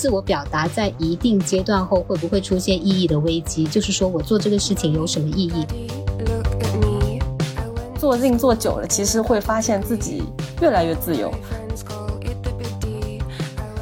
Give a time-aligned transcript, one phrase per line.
[0.00, 3.64] 自我表达在一定阶段后会不会出现意义的危机？
[3.66, 5.66] 就是说我做这个事情有什么意义？
[7.98, 10.22] 做 z 做久了，其实会发现自己
[10.62, 11.30] 越来越自由。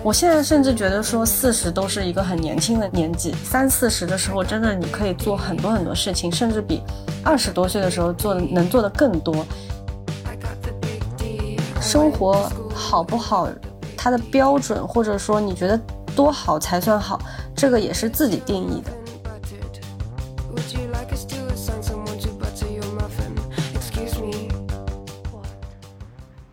[0.03, 6.83] 我现在甚至觉得说四十都是一个很年轻的年纪，三四十的时候，真的你可以做很多很多事情，甚至比
[7.23, 9.47] 二十多岁的时候做能做的更多。
[11.81, 13.49] 生活好不好，
[13.97, 15.81] 它的标准或者说你觉得
[16.19, 17.17] 多好才算好，
[17.55, 18.91] 这个也是自己定义的。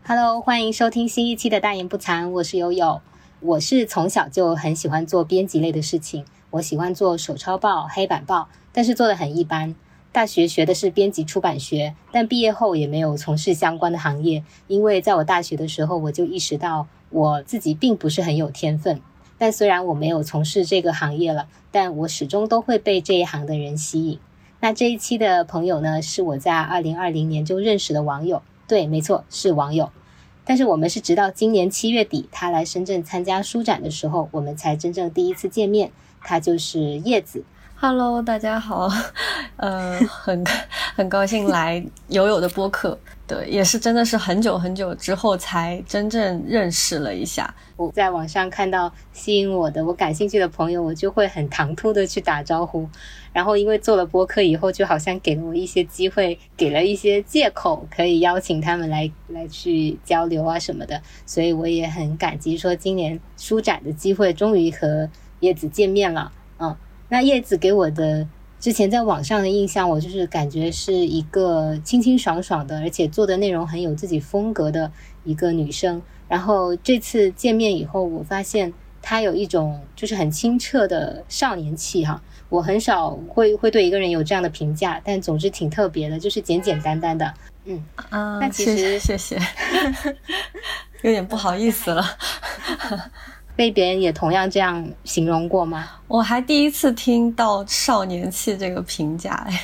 [0.06, 3.02] Hello，欢迎收听新一期的大言不惭，我是悠悠。
[3.40, 9.74] 我是从小就很喜欢做编辑类的事情，我喜欢做手抄报、黑板报，但是做的很一般。
[10.12, 19.02] 大学学的是编辑出版学，但毕业后也没有从事相关的行业，因为在我大学的时候我就意识到我自己并不是很有天分。
[19.38, 24.20] 但虽然我没有从事这个行业了，但我始终都会被这一行的人吸引。
[24.62, 29.92] 那这一期的朋友呢，是我在二零二零年就认识的网友，对，没错，是网友。
[30.46, 35.92] 但是我们是直到今年七月底，他来深圳参加书展的时候，我们才真正第一次见面。
[36.22, 37.44] 他就是叶子。
[37.78, 38.90] Hello，大家好，
[39.58, 40.42] 呃，很
[40.96, 42.98] 很高兴来友友的播客。
[43.28, 47.54] 对，也是真的是很久很久之后才真正认识了一下。
[47.76, 52.88] 我在网上看到吸引我的、我感兴趣的朋友，我就会很唐突的去打招呼。
[53.34, 61.02] 然后因为做了播客以后，就好像给了我一些机会，给了一些借口，可以邀请他们来来去交流啊什么的。
[61.26, 65.10] 所以我也很感激，说今年书展的机会，终于和
[65.42, 66.32] 叶子见面了。
[67.16, 68.28] 嗯，那叶子给我的。
[68.58, 74.92] 之前在网上的印象，我就是感觉是一个清清爽爽的，而且做的内容很有自己风格的
[75.24, 76.02] 一个女生。
[76.28, 82.20] 然后这次见面以后，我发现她有一种就是很清澈的少年气哈。
[82.50, 87.32] 我很少会会对一个人有这样的评价，但总之挺特别的，就是简简单单的。
[87.66, 89.38] 嗯啊，那其实谢谢，
[91.04, 92.04] 有点不好意思了。
[93.56, 95.88] 被别人也同样这样形容过吗？
[96.08, 99.62] 我还第一次听到“少年气”这个评价，哎，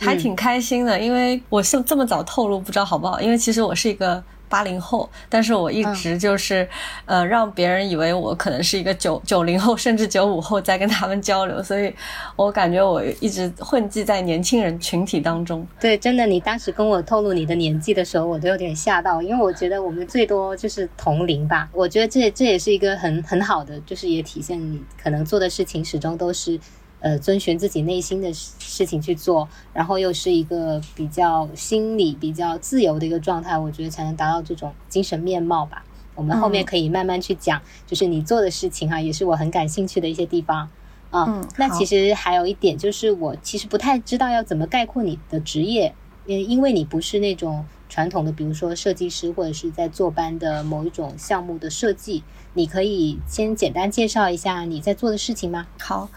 [0.00, 3.20] 还挺开心的，因为我是这么早透露，不知道好不好？
[3.20, 4.22] 因为其实我是一个。
[4.48, 6.68] 八零后，但是我一直就是，
[7.06, 11.92] 呃，让别人以为我可能是一个九九零后，甚至九五后在跟他们交流，所以
[12.36, 15.66] 我感觉我一直混迹在年轻人群体当中。
[15.80, 21.68] 对，真的，你当时跟我透露你的年纪的时候，我都有点吓到，因为我觉得我们最多就是同龄吧。
[21.72, 26.58] 我觉得这这也是一个很很好的，就是也体现你可能做的事情始终都是。
[27.04, 35.84] 呃，遵循自己内心的事情去做，然后又是一个比较心理比较自由的一个状态，我觉得才能达到这种精神面貌吧。
[36.14, 40.70] 我们后面可以慢慢去讲，就是你做的事情哈，也是我很感兴趣的一些地方。
[41.10, 45.94] 嗯，那其实还有一点就是，我其实不太知道要怎么概括你的职业，
[46.24, 55.66] 因因为你不是那种传统的，比如说设计师或者是在做班的某一种项目的设计，你可以先简单介绍一下你在做的事情吗？
[55.78, 56.08] 好。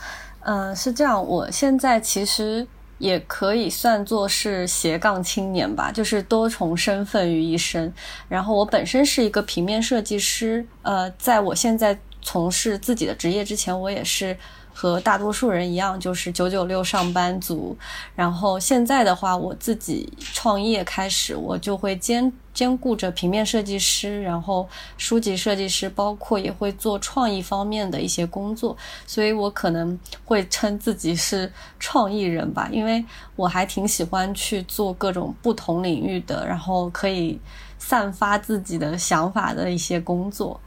[0.47, 1.21] 嗯，是这样。
[1.25, 2.65] 我现在其实
[2.99, 7.93] 也可以算作是斜杠青年吧，就是多重身份于一身。
[8.29, 14.37] 然后我本身是一个平面设计师，呃，在我现在从事自己的职业之前，我也是。
[14.79, 17.75] 和大多数人一样，就是九九六上班族。
[18.15, 28.75] 然后现在的话，我自己创业开始，我就会兼兼顾着平面设计师，然后书籍设计师，包括也会做创意方面的一些工作。
[29.05, 37.39] 所以我可能会称自己是创意人吧，因为我还挺喜欢去做各种不同领域的，然后可以
[37.77, 40.59] 散发自己的想法的一些工作。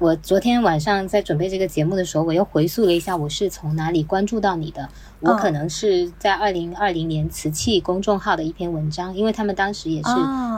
[0.00, 4.88] 我昨天晚上在准备这个节目的时候，我又回溯了一下，我是从哪里关注到你的。
[5.18, 10.10] 我可能是在二零二零年瓷器公众号的一篇文章，因为他们当时也是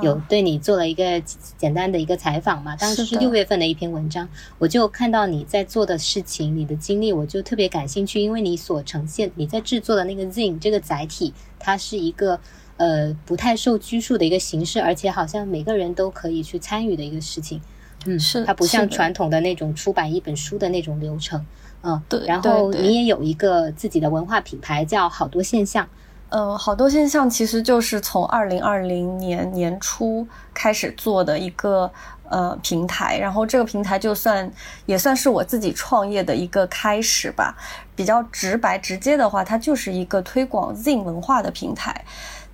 [0.03, 1.19] 有对你做了一个
[1.57, 2.77] 简单的一个采访嘛。
[2.77, 4.29] 当时是六月份的一篇文章，
[4.59, 12.39] 我就看到你在做的事情，你的经历，我就特别感兴趣，因为你所呈现你在制作的那个 Zine 这个载体，它是一个
[12.77, 17.59] 呃不太受拘束的一个形式，而且好像每个人都可以去参与的一个事情。
[18.07, 21.45] 嗯，是它不像传统的那种出版一本书的那种流程，
[21.83, 22.25] 嗯，对。
[22.27, 25.89] 然后你也有一个自己的文化品牌，叫好多现象。
[26.31, 31.91] 呃，好多现象其实就是从二零二零年年初开始做的一个
[32.29, 34.49] 呃平台，然后这个平台就算
[34.87, 37.57] 也算是我自己创业的一个开始吧。
[37.97, 42.05] 比较直白直接的话，它就是一个推广 Zin 文化的平台。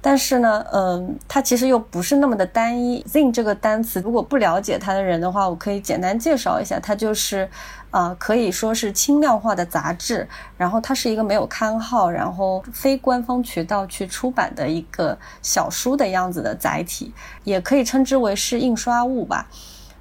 [0.06, 3.02] 但是呢，嗯，它其实又不是那么的单一。
[3.10, 7.50] zine 这个单词，如果不了解它的人的话，我可以简单介绍一下，它就是，
[7.90, 10.28] 啊，可以说是轻量化的杂志。
[10.56, 17.12] 然后它是一个没有刊号，然后非官方渠道去出版的一个小书的样子的载体，
[17.42, 19.48] 也可以称之为是印刷物吧。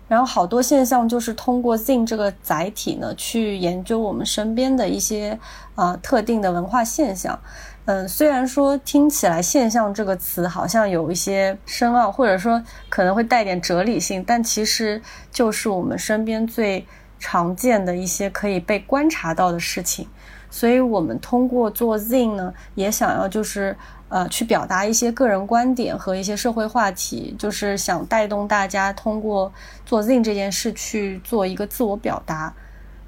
[0.08, 5.40] 然后好多现象就是通过 zine 这个载体呢，去研究我们身边的一些
[5.74, 7.40] 啊特定的文化现象。
[7.86, 15.02] 嗯，虽然说听起来“现象”这个词好像有一些深奥，或者说可能会带点哲理性，但其实
[15.32, 16.86] 就是我们身边最
[17.20, 20.08] 常见的一些可以被观察到的事情。
[20.50, 23.76] 所以我们通过做 zine 呢，也想要就是。
[24.08, 29.52] 呃，去表达一些个人观点和一些社会话题，就是想带动大家通过
[29.84, 32.54] 做 zine 这件事去做一个自我表达。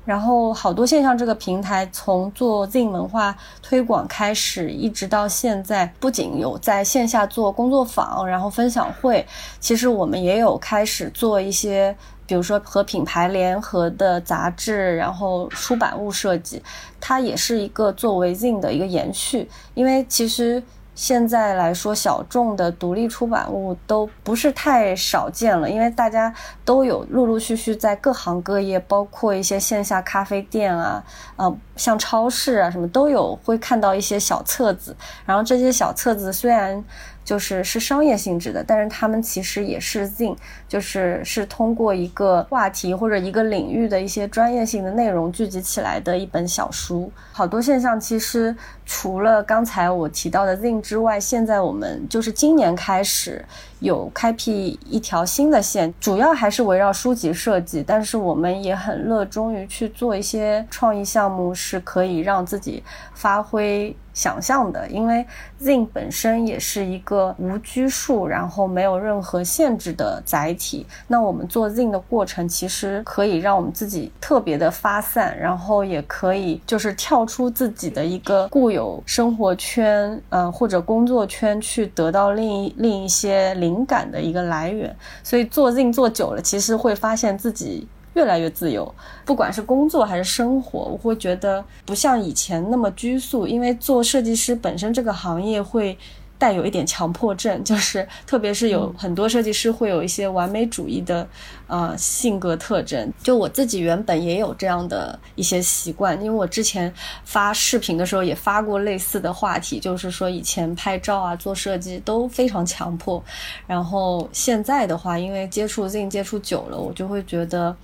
[0.08, 9.28] 然后，好多现象这个平台从做 Zin 文化推广开始，一直到现在，不仅有在线下做工作坊，然后分享会，
[9.60, 11.94] 其实我们也有开始做一些，
[12.26, 16.64] 比如说和品牌联合的杂志，然后出版物设计，
[17.02, 20.64] 它也是一个作为 Zin 的一个延续，因为其实。
[20.98, 26.34] 现在来说，小众的独立出版物都不是太少见了，因为大家
[26.66, 31.04] 都有陆陆续续在各行各业，包括一些线下咖啡店啊，
[31.36, 34.96] 呃，像超市啊什么都有，会看到一些小册子。
[35.24, 36.84] 然后这些小册子虽然。
[37.28, 40.34] 就是是商业性质的，但是他们其实也是 Zin，
[40.66, 47.12] 就是是通过一个话题或者一个领域的一些专业性的内容聚集起来的一本小书。
[47.34, 53.44] 好多现象其实除了刚才我提到的 Zin 之外，现在我们就是今年开始
[53.82, 62.82] 有开辟一条新的线，主要还是围绕书籍设计，但是我们也很热衷于去做一些创意项目，是可以让自己
[63.14, 63.94] 发挥。
[64.18, 65.24] 想象的，因为
[65.62, 70.88] Zin 本身也是一个无拘束，然后没有任何限制的载体。
[71.08, 84.96] 那我们做 Zin 的过程，其实可以让我们自己特别的发散，然后也可以就是跳出自己的一个固有生活圈，呃或者工作圈，去得到另一另一些灵感的一个来源。
[85.22, 87.88] 所以做 Zin 做久了，其实会发现自己。
[88.18, 88.92] 越来越自由，
[89.26, 93.46] 不管是工作还是生活，我会觉得不像以前那么拘束。
[93.46, 95.96] 因为做设计师本身这个行业会
[96.40, 101.28] 带有一点强迫症，就是特别是有很多设计师会有一些完美主义的
[101.68, 103.12] 呃性格特征。
[103.24, 106.92] 就我自己原本也有这样的一些习惯，因为我之前
[107.24, 113.24] 发视频的时候也发过类似的话题，就是说以前拍照啊做设计都非常强迫，
[113.68, 117.76] 然后现在的话，因为接触 Zin 接触久了，我就会觉得。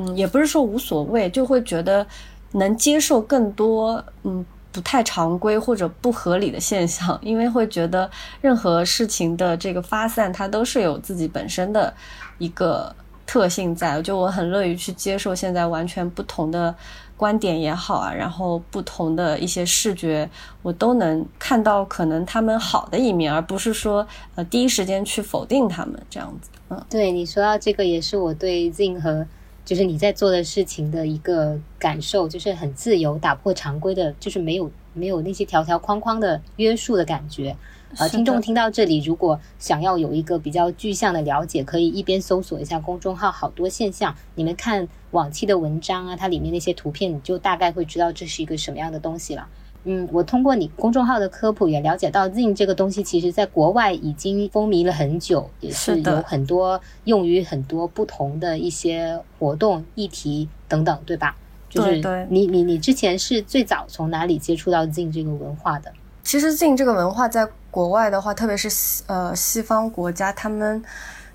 [0.00, 2.06] 嗯，也不是说无所谓，就会觉得
[2.52, 8.08] 能接受更多嗯不太常规或者不合理的现象，因为会觉得
[8.40, 11.92] 任何事情的这个发散，它都是有自己本身的
[12.38, 12.94] 一个
[13.26, 14.00] 特性在。
[14.00, 16.72] 就我很乐于去接受现在完全不同的
[17.16, 20.30] 观点也好啊，然后不同的一些视觉，
[20.62, 24.06] 我都能看到可能他们好的一面，而不是说
[24.36, 26.48] 呃第一时间去否定他们这样子。
[26.68, 29.26] 嗯，对你说到这个，也是我对 Zin 和。
[29.64, 37.56] 就是你在做的事情的一个感受，就是很自由，打破常规的，就是没有没有那些条条框框的约束的感觉。
[37.98, 49.48] 呃，听众听到这里，如果想要有一个比较具象的了解，可以一边搜索一下公众号“好多现象”，你们看往期的文章啊，它里面那些图片，你就大概会知道这是一个什么样的东西了。
[49.84, 61.34] 嗯，我通过你公众号的科普也了解到，zine 这个东西其实在国外已经风靡了很久，也是有很多用于很多不同的一些活动、议题等等，对吧？
[61.68, 65.90] 就是你你你之前是最早从哪里接触到 zine 这个文化的？
[66.22, 68.68] 其实 zine 这个文化在国外的话，特别是
[69.06, 70.82] 呃西方国家，他们。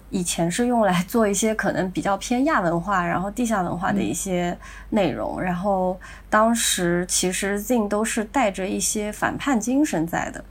[0.09, 4.57] 以前是用来做一些可能比较偏亚文化，然后地下文化的一些
[4.89, 10.43] 内容，然后当时其实 Zin 都是带着一些反叛精神在的。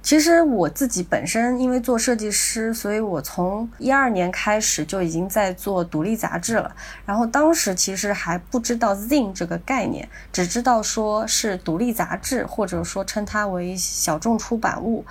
[0.00, 6.74] 其实我自己本身因为做设计师，所以我从一二年开始就已经在做独立杂志了。
[7.04, 15.04] 然后当时其实还不知道 Zin 这个概念，只知道说是独立杂志，或者说称它为小众出版物。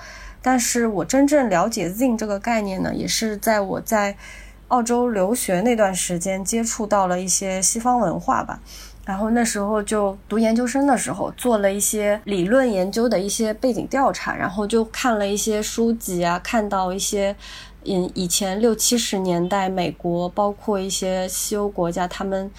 [0.50, 4.16] 但是我真正了解 zine 这个概念呢，也是在我在
[4.70, 8.62] 澳洲留学那段时间接触到了一些西方文化吧。
[9.04, 17.36] 然后那时候就读研究生的时候，做了一些理论研究的一些背景调查，然后就看了一些书籍啊，看到一些
[17.84, 22.50] 嗯以前六七十年代美国，包括一些西欧国家，他们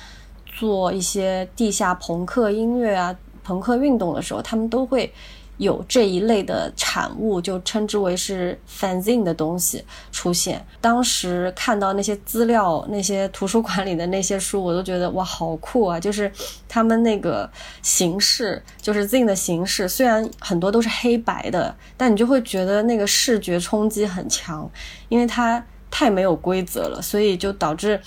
[0.44, 5.10] 做一些地下朋克音乐啊、朋克运动的时候，他们都会。
[5.58, 10.64] 有这一类的产物，就称之为是 fanzine 的东西出现。
[10.80, 15.98] 当时看到那些资料，那些图书馆里的那些书，我都觉得哇，好酷啊！
[15.98, 16.30] 就是
[16.68, 17.50] 他们那个
[17.82, 24.70] 形式，就是 zine 的形式，虽然很多都是黑白的，但你就会觉得那个视觉冲击很强，
[25.08, 28.00] 因为它太没有规则了，所以就导致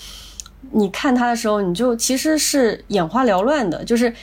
[0.71, 4.13] 你看它的时候，你就其实是眼花缭乱的，就是。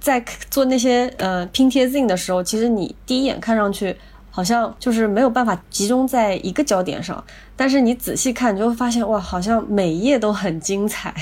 [0.00, 3.96] 在做那些呃拼贴 zin 的时候，其实你第一眼看上去
[4.30, 7.22] 好像就是没有办法集中在一个焦点上，
[7.56, 11.12] 但是你仔细看，你就会发现哇，好像每一页都很精彩。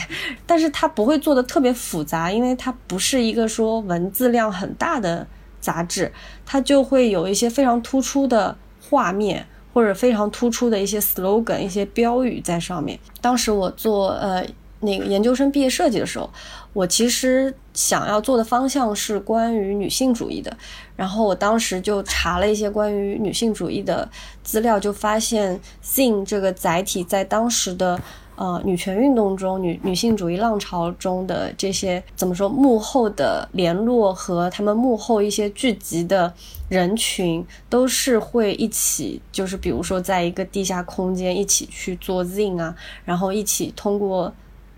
[0.45, 5.27] 但是它不会做的特别复杂，因为它不是一个说文字量很大的
[5.61, 6.13] 杂志，
[6.45, 12.99] 它就会有一些非常突出的画面或者非常突出的一些 slogan、一些标语在上面。
[13.23, 14.45] 当时我做呃
[14.81, 16.31] 那个研究生毕业设计的时候。
[16.77, 20.55] 我其实想要做的方向是关于女性主义的，
[20.95, 24.07] 然后我当时就查了一些关于女性主义的
[24.45, 27.99] 资料，就发现 zine 这个载体在当时的
[28.35, 36.31] 呃女权运动中、女女性主义浪潮中的这些怎么说幕后的联络和他们幕后一些聚集的
[36.69, 44.31] 人群，都是会一起，就是比如说在一个地下空间一起去做 zine 啊，然后一起通过。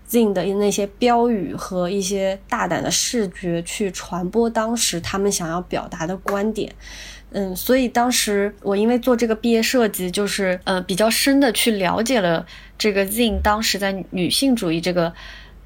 [0.09, 6.73] Zin 的那些标语和一些大胆的视觉去传播当时他们想要表达的观点，
[7.31, 12.45] 嗯，所以当时我因为做这个毕业设计，就是呃比较深的去了解了
[12.77, 15.13] 这个 Zin 当时在女性主义这个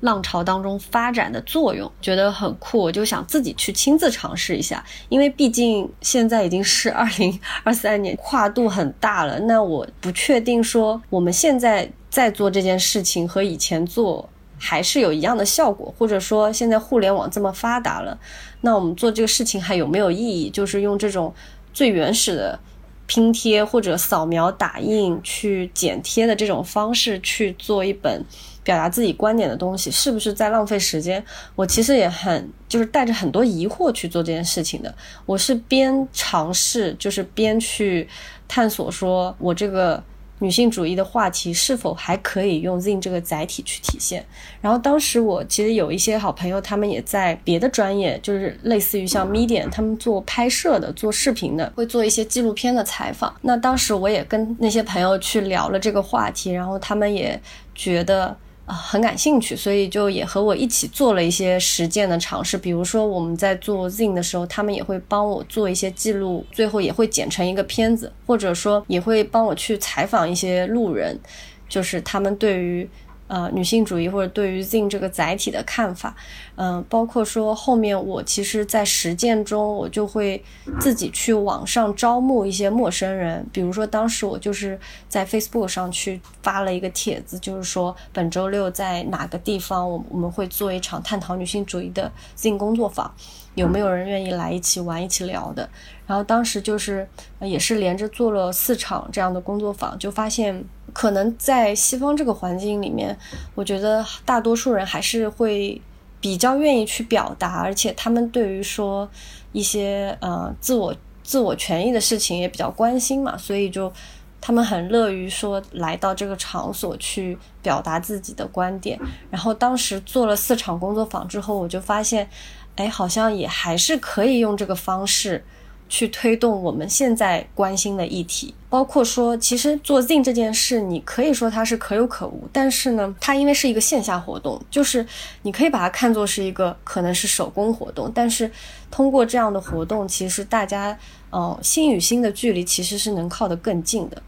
[0.02, 14.30] 浪潮当中发展的作用，觉得很酷，我就想自己去亲自尝试一下，因为毕竟现在已经是二零二三年，跨度很大了，那我不确定说我们现在在做这件事情和以前做。
[14.66, 18.18] 还是有一样的效果，或者说现在互联网这么发达了，
[18.62, 20.50] 那我们做这个事情还有没有意义？
[20.50, 21.34] 就是用这种
[21.74, 22.58] 最原始的
[23.06, 28.24] 拼贴或者扫描打印去剪贴的这种方式去做一本
[28.64, 31.22] 表达自己观点的东西，是不是在浪费时间？
[31.56, 34.96] 我其实也很就是带着很多疑惑去做这件事情的。
[35.26, 38.08] 我是边尝试，就是边去
[38.48, 40.02] 探索，说我这个。
[40.44, 44.26] 女性主义的话题是否还可以用 zine 这个载体去体现？
[44.60, 53.34] 然后当时我其实有一些好朋友，他们也在别的专业，就是类似于像 media，他们做拍摄的、做视频的，会做一些纪录片的采访。
[53.44, 57.40] 那当时我也跟那些朋友去聊了这个话题，然后他们也
[57.74, 58.36] 觉得。
[58.66, 62.58] 啊，很感兴趣，所以就也和我一起做了一些实践的尝试。
[62.58, 71.20] 比如说，我们在做 Zin 的时候，他们也会帮我做一些记录，最后也会剪成一个片子，或者说也会帮我去采访一些路人，
[71.68, 72.90] 就是他们对于。
[73.28, 76.16] 呃，女性主义或者对于 zin 这个载体的看法，
[76.56, 80.44] 嗯，包括说后面我其实，在实践中，我就会
[80.80, 93.12] 自己去网上招募一些陌生人，比如说当时我就是在 Facebook 上去发了一个帖子，就是说本周六在哪个地方，我我们会做一场探讨女性主义的 zin 工作坊，
[93.56, 95.70] 有没有人愿意来一起玩、一起聊的？
[96.06, 97.08] 然后当时就是
[97.40, 100.64] 也是连着做了四场这样的工作坊，就发现。
[100.92, 103.18] 可能在西方这个环境里面，
[103.56, 105.82] 我觉得大多数人还是会
[106.22, 109.10] 比较愿意去表达，而且他们对于说
[109.54, 113.92] 一些呃自我自我权益的事情也比较关心嘛，所以就
[114.40, 119.00] 他们很乐于说来到这个场所去表达自己的观点。
[119.32, 122.30] 然后当时做了四场工作坊之后，我就发现，
[122.76, 125.44] 哎，好像也还是可以用这个方式。
[125.90, 135.06] 去推动我们现在关心的议题，包括说，其实做 Zin 这件事，你可以说它是可有可无，但是呢，它因为是一个线下活动，就是
[135.44, 138.50] 你可以把它看作是一个可能是手工活动，但是
[138.90, 140.98] 通过这样的活动，其实大家，
[141.30, 144.20] 呃，心与心的距离其实是能靠得更近的，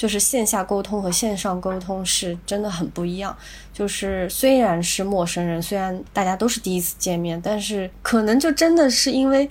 [0.00, 3.36] 就是线下沟通和线上沟通是真的很不一样，
[3.70, 9.50] 就是虽然是陌生人，虽然大家都是第一次见面，但是可能就真的是因为。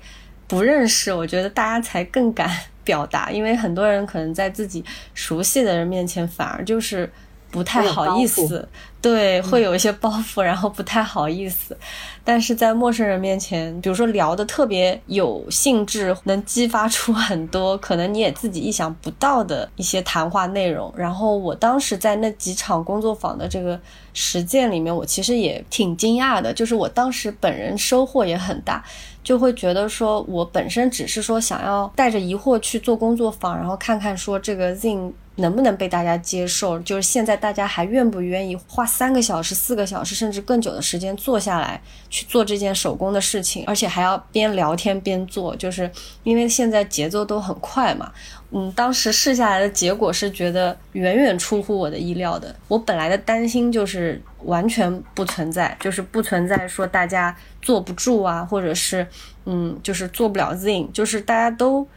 [0.50, 2.50] 不认识，我觉得大家才更敢
[2.84, 7.08] 表达，因为很多人可能在自己熟悉的人面前，反而就是
[7.52, 8.68] 不太好意思，
[9.02, 11.78] 对，会有一些包袱，然后不太好意思。
[12.24, 20.94] 但是在陌生人面前，比如说聊的特别有兴致，能激发出很多可能你也自己意想不到的一些谈话内容。
[20.98, 23.80] 然后我当时在那几场工作坊的这个
[24.14, 28.84] 实践里面，我其实也挺惊讶的，就是我当时本人收获也很大。
[29.22, 36.80] 就会觉得说，我本身只是说想要带着疑惑去做工作坊，然后看看说这个 zine 能不能被大家接受？
[36.80, 45.90] 就是现在大家还愿不愿意花三个小时、四个小时甚至更久的时间坐下来去做这件手工的事情，而且还要边聊天边做，就是
[46.24, 48.12] 因为现在节奏都很快嘛。
[48.52, 52.56] 嗯，当时试下来的结果是觉得远远出乎我的意料的。
[52.68, 59.06] 我本来的担心就是完全不存在，就是不存在说大家坐不住啊，或者是
[59.46, 61.88] 嗯，就是做不了 zin，就是大家都，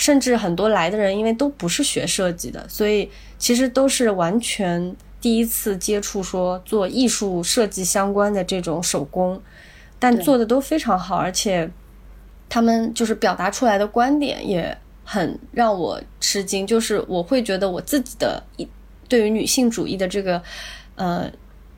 [0.00, 9.40] 甚至很多来的人因为都不是学设计的，所以其实都是完全第一次接触说做艺术设计相关的这种手工，
[9.98, 11.70] 但做的都非常好，而且
[12.48, 14.76] 他们就是表达出来的观点也。
[15.02, 18.68] 很让我吃惊，就是我会觉得我自己的一
[19.08, 20.40] 对于女性主义的这个
[20.94, 21.28] 呃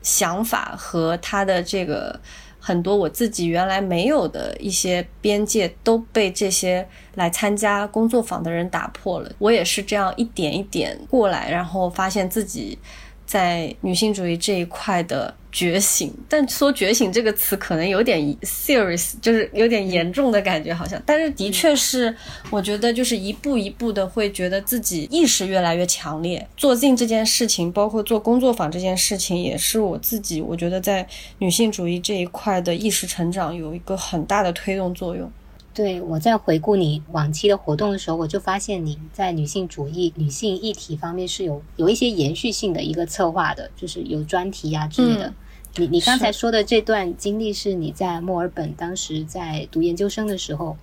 [0.03, 2.19] 想法和他的这个
[2.65, 9.29] 很多我自己原来没有的一些边界都被这些来参加工作坊的人打破了。
[9.37, 12.79] 我也是这样一点一点过来，然后发现自己
[13.25, 15.33] 在女性主义这一块的。
[15.53, 20.99] 觉醒，但说觉醒这个词可能有点 serious，就是有点严重的感觉，好像。
[21.05, 22.11] 但是的确是，
[22.49, 26.43] 我觉得就是一步一步的会觉得自己意识越来越强烈。
[26.57, 35.31] 做镜这件事情，包括做工作坊这件事情，也是我自己，我觉得在女性主义这一块的意识成长有一个很大的推动作用。
[35.73, 45.33] 对我在回顾你往期的活动的时候，我就发现你在女性主义、女性议题方面是有有一些延续性的一个策划的，就是有专题呀之类的。
[45.77, 50.77] 你你刚才说的这段经历是你在墨尔本当时在读研究生的时候，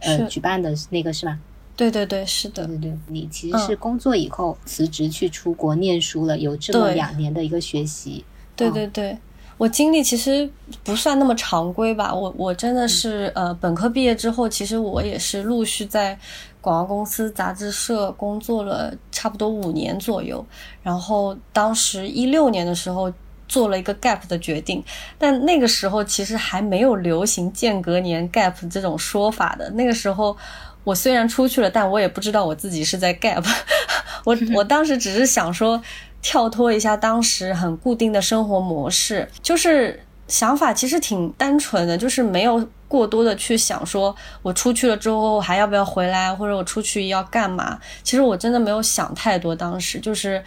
[0.00, 1.38] 呃，举办的那个是吧？
[1.74, 2.92] 对对对，是的，对对。
[3.06, 8.24] 你其实是工作以后辞职去出国念书了，有这么两年的一个学习。
[8.54, 9.16] 对对对，
[9.58, 10.48] 我经历其实
[10.82, 12.14] 不算那么常规吧。
[12.14, 16.18] 我我真的是呃，本科毕业之后，其实我也是陆续在
[16.62, 20.42] 广告公司、杂志社工作了差不多五年左右。
[20.82, 23.12] 然后当时一六年的时候。
[23.50, 24.84] 做了一个 gap 的决定，
[25.16, 29.70] 但那个时候其实还没有流行间隔年 gap 这种说法的。
[29.70, 30.36] 那个时候，
[30.84, 33.42] 我虽然出去了，但我也不知道我自己是在 gap。
[34.26, 35.82] 我 我当时只是想说，
[36.22, 42.68] 跳脱一下当时很固定的生活模式，就是想法其实挺单纯的，就是没有。
[42.88, 47.78] 过多的去想，说我出去了之后还要不要回来，或者我出去要干嘛？
[48.02, 50.42] 其实我真的没有想太多，当时就是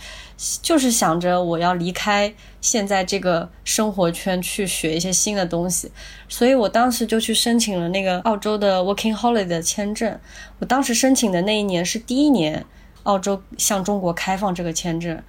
[0.60, 5.92] 就是想着我要离开现在这个生活圈，去学一些新的东西。
[6.28, 10.20] 所以我当时就去申请了那个澳洲的 Working Holiday 的签证。
[10.58, 12.66] 我当时申请的那一年是第一年，
[13.04, 15.22] 澳洲向中国开放这个签证。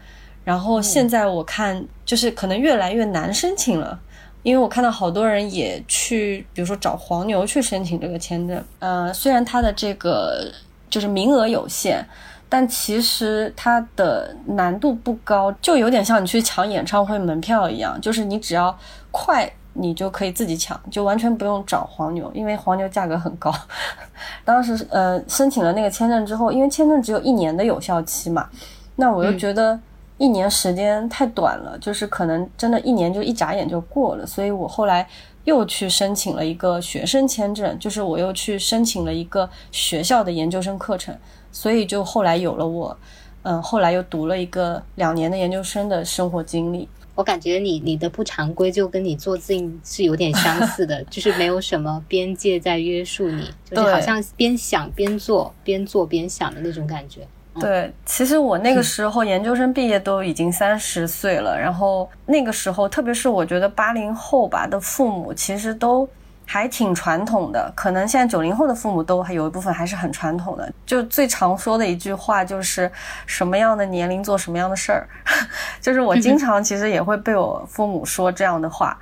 [0.44, 3.98] 然后现在我看，就是可能越来越难申请了。
[4.42, 8.60] 因为我看到好多人也去，比如说找黄牛去申请这个签证。
[8.80, 10.50] 呃，虽然它的这个
[10.90, 12.04] 就是名额有限，
[12.48, 18.76] 但其实它的难度不高，就有点像你去抢演唱会门票一样，就是你只要
[19.12, 23.54] 快，你就可以自己抢，就完全不用找黄牛，因为黄牛价格很高。
[24.44, 28.48] 当时呃申请了那个签证之后，因为签证只有一年的有效期嘛，
[28.96, 29.78] 那我又觉得。
[30.18, 35.08] 一年时间太短了，就是可能真的一年就一眨眼就过了，所以我后来
[35.44, 41.16] 又去申请了一个学生签证，就是我又去申请了一个学校的研究生课程，
[41.50, 42.96] 所以就后来有了我，
[43.42, 46.88] 嗯，后来又读了一个两年的研究生的生活经历。
[47.14, 57.26] 我感觉你你的不常规就跟你做自己是有点相似的， 就是没有什么边界在约束你，就是好像边想边做，边做边想的那种感觉。
[57.60, 66.08] 对，其实我那个时候研究生毕业都已经三十岁了，然后那个时候，特别是我觉得八零后吧的父母，其实都
[66.46, 67.70] 还挺传统的。
[67.76, 70.72] 可能现在九零后的父母都还有一部分还是很传统的。
[70.86, 72.90] 就最常说的一句话就是
[73.26, 75.06] 什么样的年龄做什么样的事儿，
[75.80, 78.98] 就是我经常其实也会被我父母说这样的话。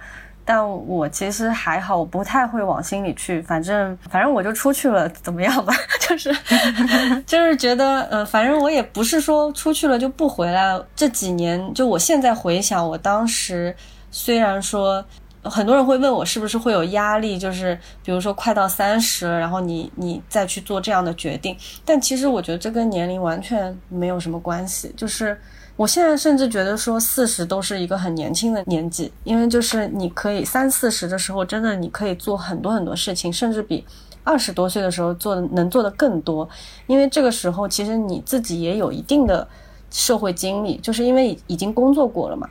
[0.52, 3.40] 但我其实还好，我不太会往心里去。
[3.42, 5.72] 反正反正我就出去了，怎么样吧？
[6.08, 6.36] 就是
[7.24, 10.76] 就是觉得，呃，反正我也不是说出去了就不回来。
[10.96, 13.72] 这几年，就我现在回想，我当时
[14.10, 15.04] 虽然说
[15.44, 25.40] 很多人会问我是不是会有压力，就是比如说快到三十了，然后你你再去做这样的决定，但其实我觉得这跟年龄完全没有什么关系，就是。
[25.80, 33.82] 我现在甚至觉得说四十都是一个很年轻的年纪，因为就是你可以三四十的时候，真的你可以做很多很多事情，甚至比
[34.22, 36.46] 二十多岁的时候做的能做的更多。
[36.86, 39.48] 因为这个时候其实你自己也有一定的
[39.90, 42.46] 社会经历，就是因为已经工作过了嘛。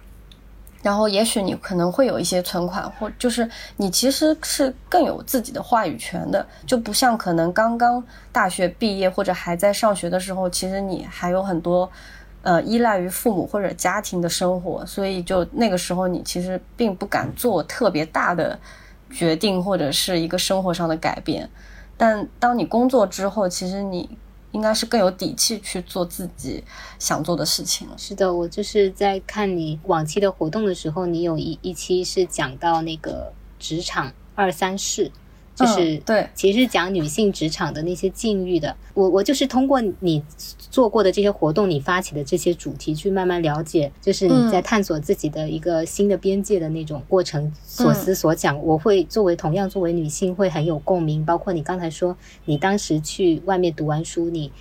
[0.82, 11.88] 然后也许你可能会有一些存款，或就是你其实是更有自己的话语权的，就不像可能刚刚大学毕业或者还在上学的时候，其实你还有很多。
[12.50, 18.60] 呃依赖于父母或者家庭的生活，所以就那个时候你其实并不敢做特别大的
[19.12, 21.48] 决定或者是一个生活上的改变。
[21.96, 24.10] 但当你工作之后，其实你
[24.52, 26.64] 应该是更有底气去做自己
[26.98, 27.94] 想做的事情了。
[27.96, 35.12] 是的，我就是在看你往期的活动的时候，你有一一期是讲到那个职场二三事。
[35.56, 40.24] 就是对，其实讲女性职场的那些境遇的，我我就是通过你
[40.70, 51.26] 做过的这些活动，你发起的这些主题，去慢慢了解，就是你在探索自己的一个新的边界的那种过程，所思所想，我会作为同样作为女性会很有共鸣。
[51.26, 54.52] 包括你刚才说，你当时去外面读完书，你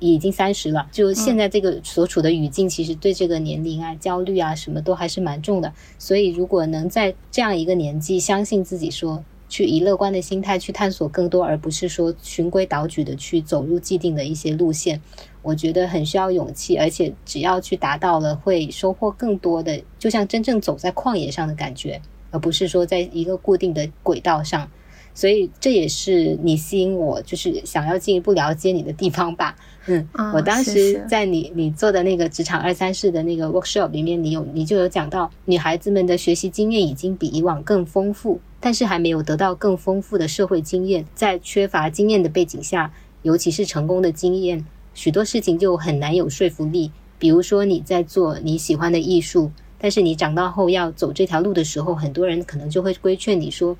[0.00, 5.72] 已经三十了，就现在这个所处的语境，其实对这个年龄啊、焦虑啊什么都还是蛮重的。
[5.98, 9.24] 所以如果能在这样一个年纪，相信自己说。
[9.48, 15.00] 去以乐观的心态去探索更多，而不是说循规蹈矩的去走入既定的一些路线，
[15.42, 24.68] 我觉得很需要勇气，而且只要去达到了，会收获更多的，就像真正走在旷野上的感觉，而不是说在一个固定的轨道上。
[25.16, 29.54] 所以这也是你吸引我，就是想要进一步了解你的地方吧。
[29.86, 38.40] 嗯，我当时在你你做的那个职场二三事的那个 workshop 里面，你有你就有讲到，女孩子们的学习经验已经比以往更丰富。
[38.64, 46.90] 但是还没有得到更丰富的社会经验，在缺乏经验的背景下，尤其是成功的经验，许多事情就很难有说服力。
[47.18, 53.76] 比如说你在做你喜欢的艺术，但是你长大后要走这条路的时候，很多人可能就会规劝你说：“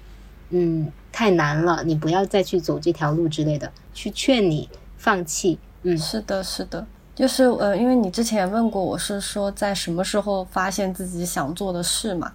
[0.50, 4.68] 嗯，太难了，你不要再去走这条路之类的，去劝你
[4.98, 12.30] 放弃。”嗯，是的，是的，就是呃，因为你之前问过我是说在什么时候发现自己想做的事嘛。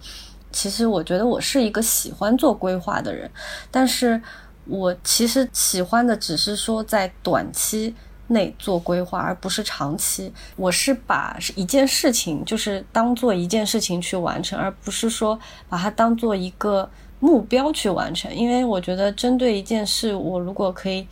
[0.52, 3.30] 其实我觉得我是一个喜欢做规划的人，
[3.70, 4.22] 但是
[4.66, 7.94] 我其实喜欢的只是说在短期
[8.28, 10.34] 内做规划，而不是长期。
[10.56, 18.34] 我是把一件事情就是当做一件事情去完成，而不是说把它当做一个目标去完成。
[18.36, 21.08] 因为我觉得针对一件事，我如果可以。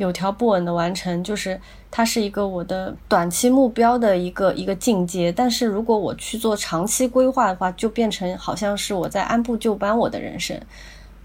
[0.00, 1.60] 有条不紊的完成，就是
[1.90, 5.30] 它是一个我的短期目标的一个一个境界。
[5.30, 10.58] 但是如果我去做长期规划的话，就变成好像是我在按部就班我的人生。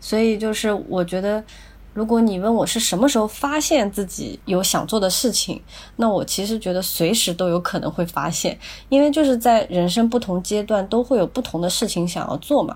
[0.02, 1.42] 所以就是我觉得，
[1.94, 5.62] 如果你问我是什么时候发现自己有想做的事情，
[5.96, 8.60] 那我其实觉得随时都有可能会发现，
[8.90, 12.76] 因为就是在人生不同阶段都会有不同的事情想要做嘛。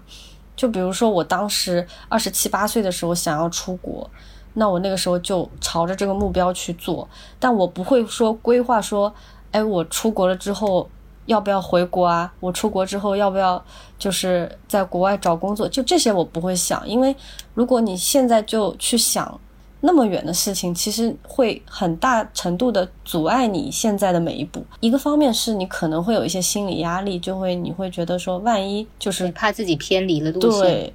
[0.56, 4.10] 就比如说我当时二十七八岁的时候想要出国。
[4.54, 7.08] 那我那个时候就朝着这个目标去做，
[7.40, 9.14] 但我不会说规划说，
[9.52, 10.90] 哎，我出国了之后
[11.26, 12.34] 要不要回国啊？
[12.40, 13.64] 我出国之后要不要
[13.98, 15.68] 就是在国外找工作？
[15.68, 17.16] 就这些我不会想，因为
[17.54, 19.40] 如果你现在就去想
[19.82, 24.62] 那么远的事情，其实会很大程度的阻碍你现在的每一步。
[24.82, 30.62] 一个方面是你可能会有一些心理压力，就会你会觉得说，万一就是怕自己偏离了路线。
[30.62, 30.94] 对，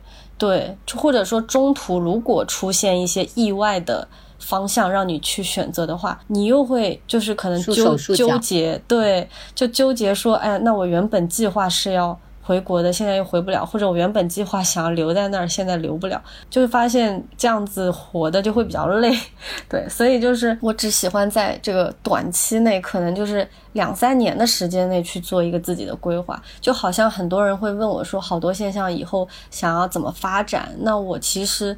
[0.84, 4.06] 就或者说中途如果出现一些意外的
[4.38, 12.18] 方向让你去选择的话，你又会就是可能纠纠结，对，就纠结说，哎，那我原本计划是要。
[12.46, 19.10] 回国的现在又回不了，或者我原本计划想要留在那儿，现在留不了，就会发现这样子活的就会比较累，
[19.66, 31.74] 对，所以就是我只喜欢在这个短期内，可能就是两三年的时间内去做一个自己的规划，就好像很多人会问我说，好多现象以后想要怎么发展，那我其实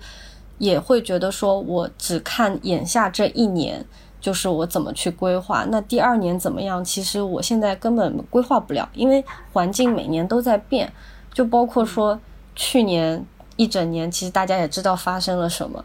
[0.58, 3.86] 也会觉得说，我只看眼下这一年。
[4.26, 6.84] 就是我怎么去规划，那第二年怎么样？
[6.84, 10.92] 其实我现在根本规划不了，因为环境每年都在变，
[11.32, 12.18] 就包括说
[12.56, 15.84] 去年一整年，其实大家也知道发生了什么，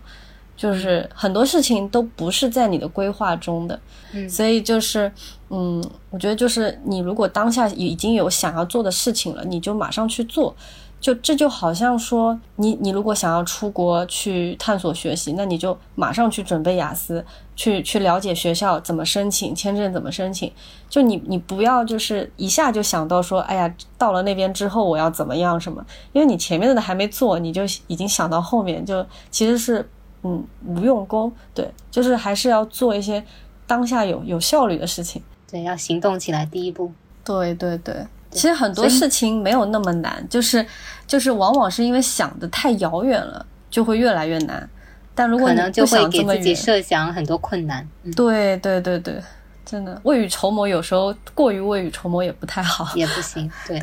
[0.57, 3.79] 就是很多事情都不是在你的规划中的，
[4.11, 5.11] 嗯，所以就是，
[5.49, 10.55] 嗯，我觉得就是你如果当下已经有想要做的事情了，你就马上去做。
[11.01, 20.51] 就这就好像说，你你如果想要出国去探索学习，那你就马上去准备雅思，去去了解学校怎么申请签证，怎么申请。
[20.87, 25.83] 就你你不要就是一下就想到说，哎呀，到了那边之后我要怎么样什么？
[26.13, 29.89] 因为你前面的还没做，你就已经想到后面，就其实是
[30.21, 31.33] 嗯无用功。
[31.55, 33.23] 对，就是还是要做一些
[33.65, 35.19] 当下有有效率的事情。
[35.49, 36.91] 对，要行动起来，第一步。
[37.25, 38.05] 对对对。
[38.31, 40.65] 其实很多事情没有那么难，就是
[41.05, 44.67] 就是往往是因为想的太遥远了，就会越来越难。
[45.13, 47.87] 但如果你就会给自己设想很多困难。
[48.15, 49.21] 对对对对，
[49.65, 53.51] 真的未雨绸缪，有时候过于未雨绸缪也不太好，也不行。
[53.67, 53.81] 对，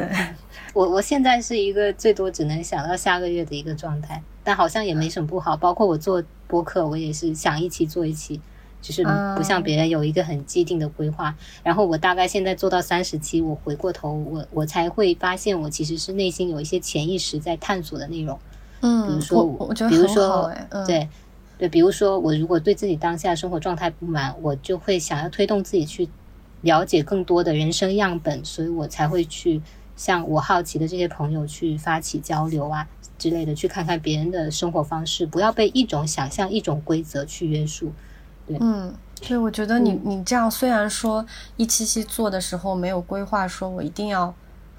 [0.72, 5.54] 我我现在是一个最多只能想到下个月的一个状态，但好像也没什么不好。
[5.54, 8.40] 包括我做播客，我也是想一期做一期，
[8.80, 9.02] 就是
[9.36, 11.34] 不像别人有一个很既定的规划。
[11.62, 18.38] 然后我大概现在做到三十期，我回过头，我我才会发现，我其实是内心有一些潜意识在探索的内容。
[18.80, 21.08] 嗯，比如说，我觉得比如说，哎，对
[21.58, 26.08] 对，比如说我如果对自己当下生活状态不满，我就会想要推动自己去
[26.60, 29.60] 了解更多的人生样本，所以我才会去
[29.96, 32.88] 向我好奇的这些朋友去发起交流啊。
[33.18, 37.92] 之类的，去看看别人的生活方式，不要被一种想象、一种规则去约束。
[38.48, 41.24] 对，嗯，所以我觉得你你这样虽然说
[41.56, 44.34] 一期期做的时候没有规划，说我一定要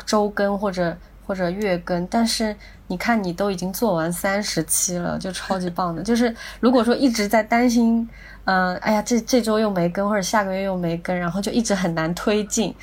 [0.05, 2.55] 周更或者或者月更，但是
[2.87, 6.01] 你看你都已经做完三十期了，就超级棒的。
[6.03, 8.09] 就是如果说一直在担心，
[8.45, 12.75] 嗯，哎呀，这这周又没更，或者下个月又没更，然后就一直很难推进。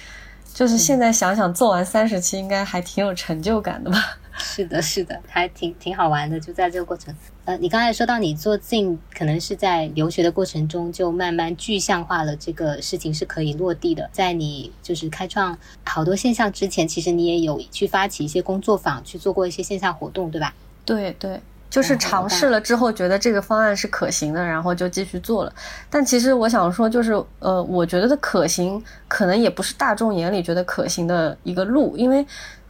[0.55, 3.99] 就是现在想想，做完三十期应该还挺有成就感的吧。
[4.39, 6.39] 是的，是的，还挺挺好玩的。
[6.39, 14.09] 就在这个过程，呃，你刚才说到你做镜，可能是在留学的过程中就慢慢具象化了这个事情是可以落地的。
[14.13, 20.55] 在你就是开创好多现象之前，其实你也有去发起一些工作坊，去做过一些线下活动，对吧？
[20.85, 25.53] 对对，就是尝试了之后觉得这个方案是可行的，然后就继续做了。
[25.89, 32.25] 但其实我想说，就是呃，我觉得的可行，可能也不是大众眼里觉得可行的一个路，因为。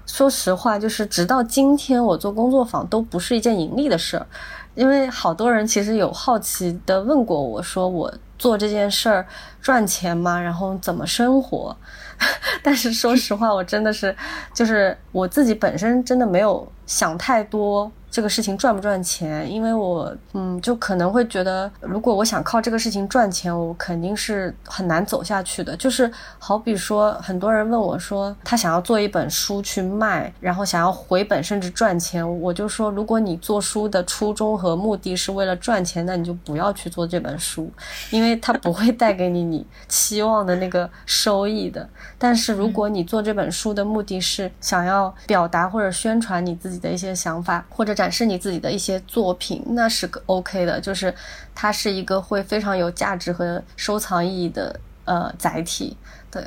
[0.07, 4.27] 说实话，就是直到今天，我做工作坊都不是一件盈利的事儿，
[4.75, 9.27] 因为好多人其实有好奇的问过我说，我做这件事儿
[9.61, 10.41] 赚钱吗？
[10.41, 11.77] 然后怎么生活？
[12.63, 14.17] 但是说实话，我真的是，
[14.55, 17.91] 就是我自己本身真的没有想太多。
[18.17, 19.47] 这个事情赚不赚钱？
[19.53, 25.77] 因为我，嗯，就可能会觉得，如果我想靠这个事情赚钱，我肯定是很难走下去的。
[25.77, 37.71] 就是好比说，很多人问我说，他想要做一本书去卖，然后想要回本甚至赚钱，我就说，如果你做书的初衷和目的是为了赚钱，那你就不要去做这本书，
[38.09, 41.87] 因为它不会带给你你期望的那个收益的。
[42.17, 51.13] 但是如果你做这本书的目的是想要表达或者宣传你自己的一些想法，或者展展示你自己的一些作品，那是个 OK 的，就是
[51.57, 55.97] 它是一个会非常有价值和收藏意义的呃载体。
[56.31, 56.41] 对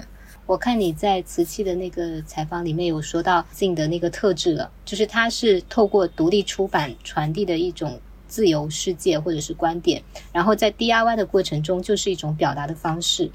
[0.46, 13.30] 我看你在瓷器的那个采访里面有说到自己的那个特质了，就是它是透过独立出版传递的一种自由世界或者是观点，然后在 DIY 的过程中就是一种表达的方式。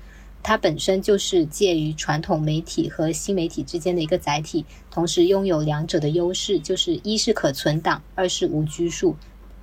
[0.45, 9.17] 它本身就是介于传统媒体和新媒体之间的一个载体，同时拥有两者的优势，就是一是可存档，二是无拘束。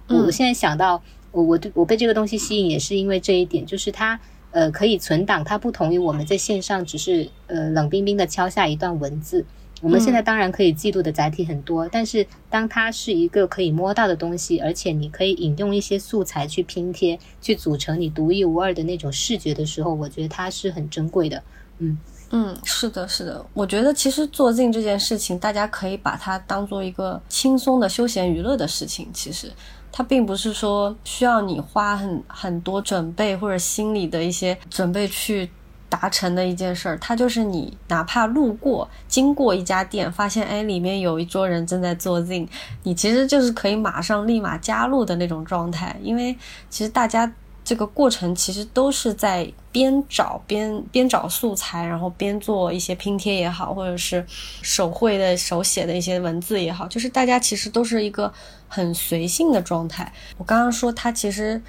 [0.08, 9.46] 我现在想到，我我对我被这个东西吸引，也是因为这一点，就是它呃可以存档，它不同于我们在线上只是呃冷冰冰的敲下一段文字。
[9.82, 21.42] 我们现在当然可以记录的载体很多，但是当它是一个可以摸到的东西，而且你可以引用一些素材去拼贴，去组成你独一无二的那种视觉的时候，我觉得它是很珍贵的。
[21.80, 21.98] 嗯
[22.30, 23.44] 嗯，是的，是的。
[23.54, 29.10] 我觉得其实做镜这件事情，大家可以把它当做一个轻松的休闲娱乐的事情。
[29.12, 29.52] 其实
[29.92, 35.50] 它并不是说需要你花很很多准备或者心理的一些准备去。
[35.92, 42.48] 达成的一件事儿，它就是你哪怕路过、经过一家店，发现哎里面有一桌人正在做 zin，
[42.84, 45.94] 你其实就是可以马上立马加入的那种状态。
[46.02, 46.34] 因为
[46.70, 47.30] 其实大家
[47.66, 54.26] 这个过程其实都是在边找边边找素材，然后边做一些拼贴也好，或者是
[54.62, 58.32] 手绘的手写的一些文字也好，就是大家其实都是一个
[58.70, 60.10] 很随性的状态。
[60.38, 61.62] 我刚刚说它其实，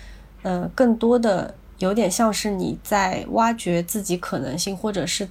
[0.43, 1.53] 呃，更多的。
[1.83, 5.29] 有点像是你在挖掘自己可能性，或者是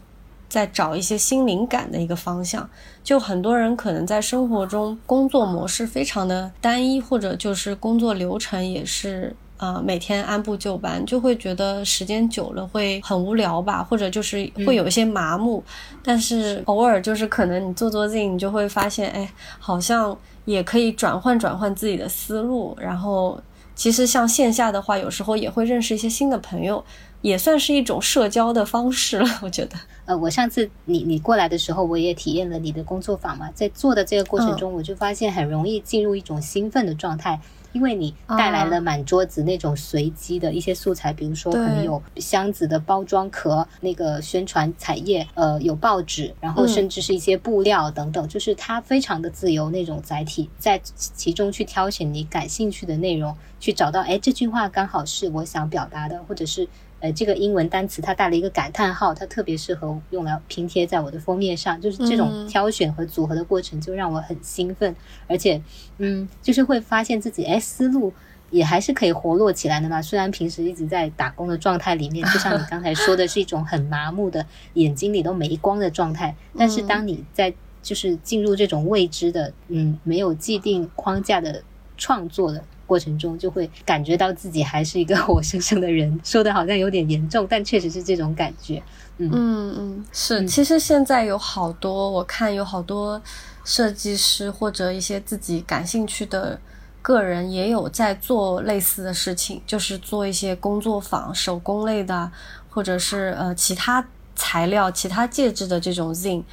[0.50, 2.70] 在找一些新灵感的一个方向。
[3.02, 15.64] 就很多人可能在生活中工作模式非常的单一，或者就是工作流程也是呃每天按部就班，就会觉得时间久了会很无聊吧，或者就是会有一些麻木。
[16.04, 23.42] 但是偶尔就是可能你做做镜，你就会发现，哎，好像也可以转换转换自己的思路，然后。
[23.82, 26.86] 其实像线下的话，有时候也会认识一些新的朋友，
[27.22, 29.28] 也算是一种社交的方式了。
[29.42, 37.42] 我觉得，呃，我上次你你过来的时候，我也体验了你的工作坊嘛，在做的这个过程中，我就发现很容易进入一种兴奋的状态。
[37.74, 56.68] 因为你带来了满桌子那种随机的一些素材，比如说可能有箱子的包装壳、那个宣传彩页，呃，有报纸，然后甚至是一些布料等等，就是它非常的自由那种载体，在其中去挑选你感兴趣的内容，去找到哎这句话刚好是我想表达的，或者是。
[57.02, 61.82] 呃，这个英文单词它带了一个感叹号，它特别适合用来拼贴在我的封面上。
[61.82, 64.96] 就是这种挑选和组合的过程，就让我很兴奋，
[65.28, 65.62] 而且，
[65.98, 68.14] 嗯，就是会发现自己哎思路
[68.52, 70.02] 也还是可以活络起来的嘛。
[70.02, 76.36] 虽然平时一直在打工的状态里面，就像你刚才说的，是一种很麻木的，眼睛里都没光的状态。
[76.58, 81.64] 但是当你在就是进入这种未知的，嗯，没有既定框架的
[81.98, 86.08] 创作的过程中，就会感觉到自己还是一个 活生生的人。
[86.26, 88.84] 说的好像有点严重，但确实是这种感觉。
[89.18, 90.46] 嗯嗯嗯，是。
[90.46, 93.22] 其实现在有好多，我看有好多
[93.64, 96.60] 设计师或者一些自己感兴趣的
[97.02, 102.30] 个人也有在做类似的事情，就是做一些工作坊、手工类的，
[102.70, 106.44] 或者是呃其他材料、其他介质的这种 zine，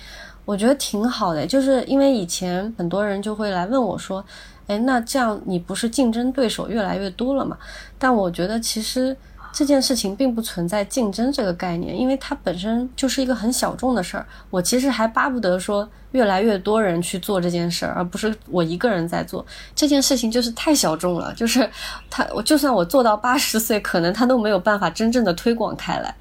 [0.45, 1.45] 我觉得挺好的。
[1.45, 4.25] 就是因为以前很多人就会来问我说
[4.69, 7.59] ：“哎，那这样你不是竞争对手越来越多了嘛？”
[7.99, 9.17] 但我觉得其实。
[9.51, 14.25] 这件事情并不存在竞争这个概念，因为它本身就是一个很小众的事儿。
[14.51, 21.33] 我其实还巴不得说越来越多人去做这件事儿，而不是我一个人在做这件事情，就是太小众了。
[21.33, 21.69] 就是
[22.11, 26.15] 他，我就算我做到八十岁，可能他都没有办法真正的推广开来。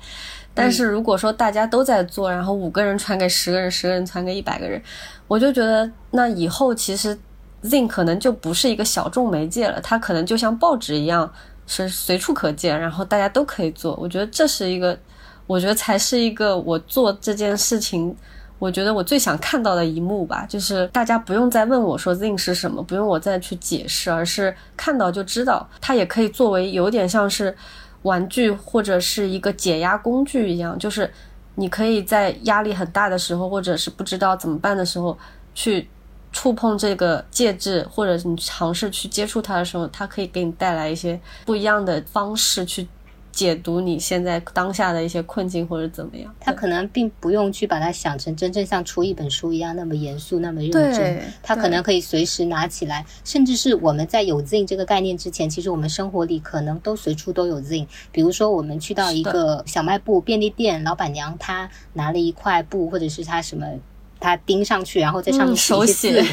[0.53, 4.81] 但是如果说大家都在做，然后五个人传给十个人，十个人传给一百个人，
[5.27, 7.15] 我就觉得那以后其实
[7.67, 11.31] Zin 可能就不是一个小众媒介了，它可能就像报纸一样。
[11.69, 13.93] 是随处可见，然后大家都可以做。
[14.01, 14.97] 我觉得这是一个，
[15.45, 18.15] 我觉得才是一个我做这件事情，
[18.57, 20.45] 我觉得我最想看到的一幕吧。
[20.47, 25.67] 就是大家不用再问我说 Zin 是什么，不用我再去解释，而是看到就知道。
[25.81, 27.53] 它也可以作为有点像是
[28.03, 31.11] 玩具或者是一个解压工具一样，就是
[31.55, 35.17] 你可以在压力很大的时候，或者是不知道怎么办的时候
[35.53, 35.89] 去。
[36.37, 42.87] 触碰这个介质，或者你尝试去接触它的时候，它可以给你带来一些不一样的方式去
[43.31, 46.31] 解读你现在当下的一些困境或者怎么样。
[46.39, 51.19] 它可能并不用去把它想成真正像出一本书一样那么严肃、那么认真。
[51.41, 57.87] 它可能可以随时拿起来，甚至是我们在有 Zing 这个概念之前，其实我们生活里可能都随处都有 Zing。
[58.11, 63.65] 比如说，我们去到一个小卖部、便利店，老板娘她拿了一块布，或者是她什么。
[64.19, 66.23] 他钉上去，然后在上面手写，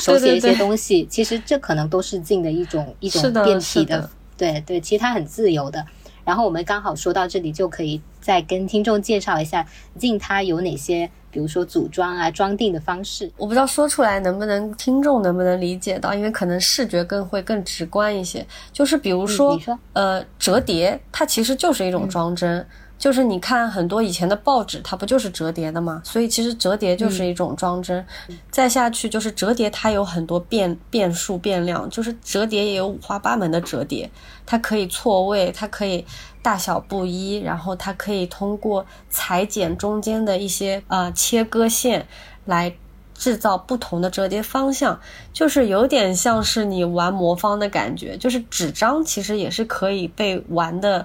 [0.00, 1.06] 手写一些东西。
[1.06, 4.80] 其实这可能都是 Zing 的一种一种变体的，对对。
[4.80, 5.84] 其实它很自由的。
[6.24, 9.66] 然后我们刚好说到这里，就可以再跟听众介绍一下
[9.98, 13.28] Zing 它有哪些，比如说组装啊、装订的方式。
[13.36, 18.46] 我不知道说出来能不能听众能不能理解到，因为可能视觉更会更直观一些。
[18.72, 19.60] 就是比如说，
[19.94, 22.64] 呃，折叠，它其实就是一种装帧。
[23.02, 26.00] 就是你看很多以前的报纸，它不就是折叠的吗？
[26.04, 28.06] 所以其实折叠就是一种装帧。
[28.48, 34.08] 再下去就是折叠，它有很多变变数变量，就是折叠也有五花八门的折叠，
[34.46, 36.06] 它可以错位，它可以
[36.42, 42.06] 大小不一，然后它可以通过裁剪中间的一些呃切割线
[42.44, 42.72] 来
[43.16, 45.00] 制造不同的折叠方向，
[45.32, 48.16] 就是有点像是你玩魔方的感觉。
[48.16, 51.04] 就是纸张其实也是可以被玩的。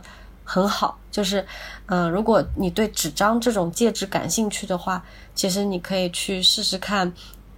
[0.49, 1.45] 很好，就是，
[1.87, 5.03] 嗯，如果你对纸张这种介质感兴趣的话，
[5.35, 7.11] 其实你可以去试试看，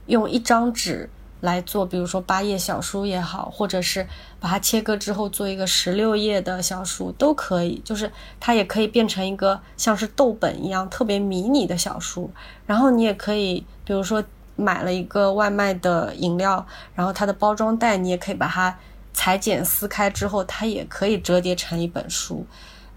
[0.07, 1.07] 用一张纸
[1.41, 4.07] 来做，比如说八页小书也好，或者是
[4.39, 7.79] 把它切割之后做一个十六页的小书都可以。
[7.85, 12.31] 就是它也可以变成一个像是豆本一样特别迷你的小书。
[12.65, 14.23] 然后你也可以，比如说
[14.55, 18.75] 买了一个外卖的饮料，然后它的包装袋你也可以把它
[19.13, 22.45] 裁剪撕开之后，它也可以折叠成一本书。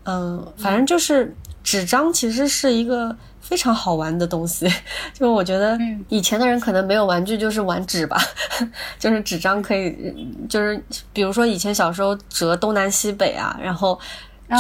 [0.05, 4.67] 嗯，反正就是纸张其实是一个非常好玩的东西，
[5.15, 8.17] 就我觉得以前的人可能没有玩具就是玩纸吧，
[8.99, 10.17] 就是纸张可以，
[10.49, 13.99] 就是比如说以前小时候折东南西北啊，然后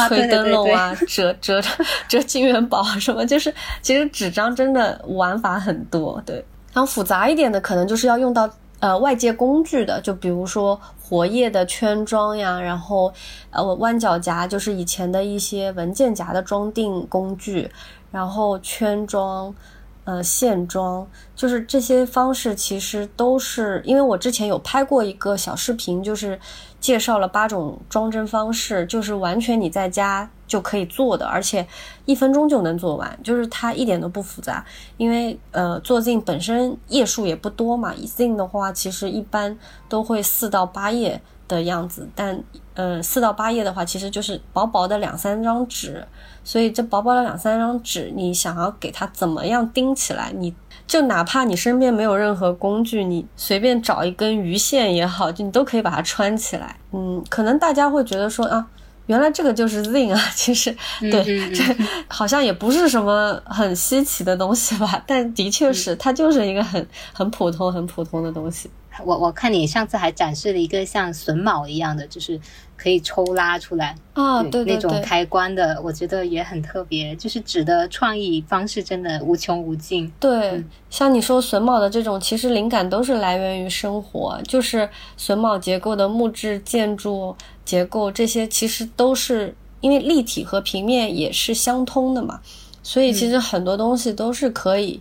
[0.09, 1.61] 吹灯笼啊，折折
[2.09, 3.53] 折金元宝什么，就是
[3.83, 6.37] 其实纸张真的玩法很多，对，
[6.73, 8.49] 然后复杂一点的可能就是要用到。
[8.83, 13.14] 呃，外界工具的，就比如说活页的圈装呀，然后
[13.53, 17.71] 呃弯角夹，就是以前的一些文件夹的装订工具，
[18.11, 19.55] 然后圈装，
[20.03, 26.37] 呃线装，就是这些方式其实都是，因为我之前有拍过一个小视频，就是
[26.83, 30.29] 介绍了八种装帧方式，就是完全你在家。
[30.45, 31.66] 就可以做的，而且
[32.05, 34.62] 一分钟就能做完，就是它一点都不复杂。
[34.99, 42.38] 因为呃，做订本身页数也不多嘛，Zing 的话其实一般都会四到八页的样子，但
[42.75, 46.07] 呃，四到八页的话其实就是薄薄的两三张纸，
[46.45, 50.54] 所以这薄薄的两三张纸，你想要给它怎么样钉起来，你
[50.93, 56.77] 就哪怕你身边没有任何工具，你随便找一根鱼线也好，就你都可以把它穿起来。
[56.93, 58.67] 嗯，可能大家会觉得说啊。
[59.07, 60.71] 原来这个就是 Zing 啊，其实
[61.01, 61.65] 对，这
[62.09, 68.69] 好像也不是什么很稀奇的东西吧，但的确是它就是一个很很普通、很普通的东西。
[69.05, 72.38] 我我看你上次还展示了一个像榫卯一样的，就是
[72.77, 77.17] 可以抽拉出来啊，对那种开关的，我觉得也很特别。
[77.17, 80.13] 就是纸的创意方式真的无穷无尽。
[80.21, 84.88] 对，像你说榫卯的这种，其实灵感都是来源于生活，就是
[85.19, 87.35] 榫卯结构的木质建筑
[87.65, 92.40] 结构，这些其实都是因为立体和平面也是相通的嘛，
[92.83, 95.01] 所以其实很多东西都是可以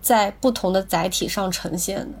[0.00, 2.12] 在不同的载体上呈现的。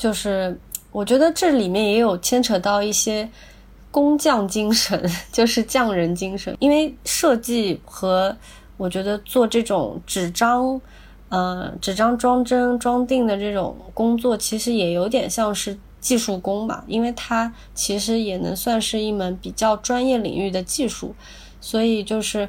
[0.00, 0.58] 就是
[0.90, 3.28] 我觉得这里面也有牵扯到一些
[3.90, 4.98] 工匠精神，
[5.30, 6.56] 就是匠人精神。
[6.58, 8.34] 因为设计和
[8.78, 10.80] 我觉得做这种纸张，
[11.28, 21.14] 呃，纸张装帧装订的这种工作，其实也有点像是技术工吧，因为它其实也能算是一门比较专业领域的技术，
[21.60, 22.48] 所以就是。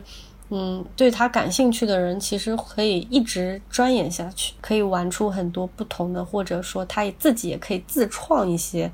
[0.53, 8.91] 嗯，对他感兴趣的人，其实可以一直钻研下去，可以玩出很多不同的，或者说他也自己也可以自创一些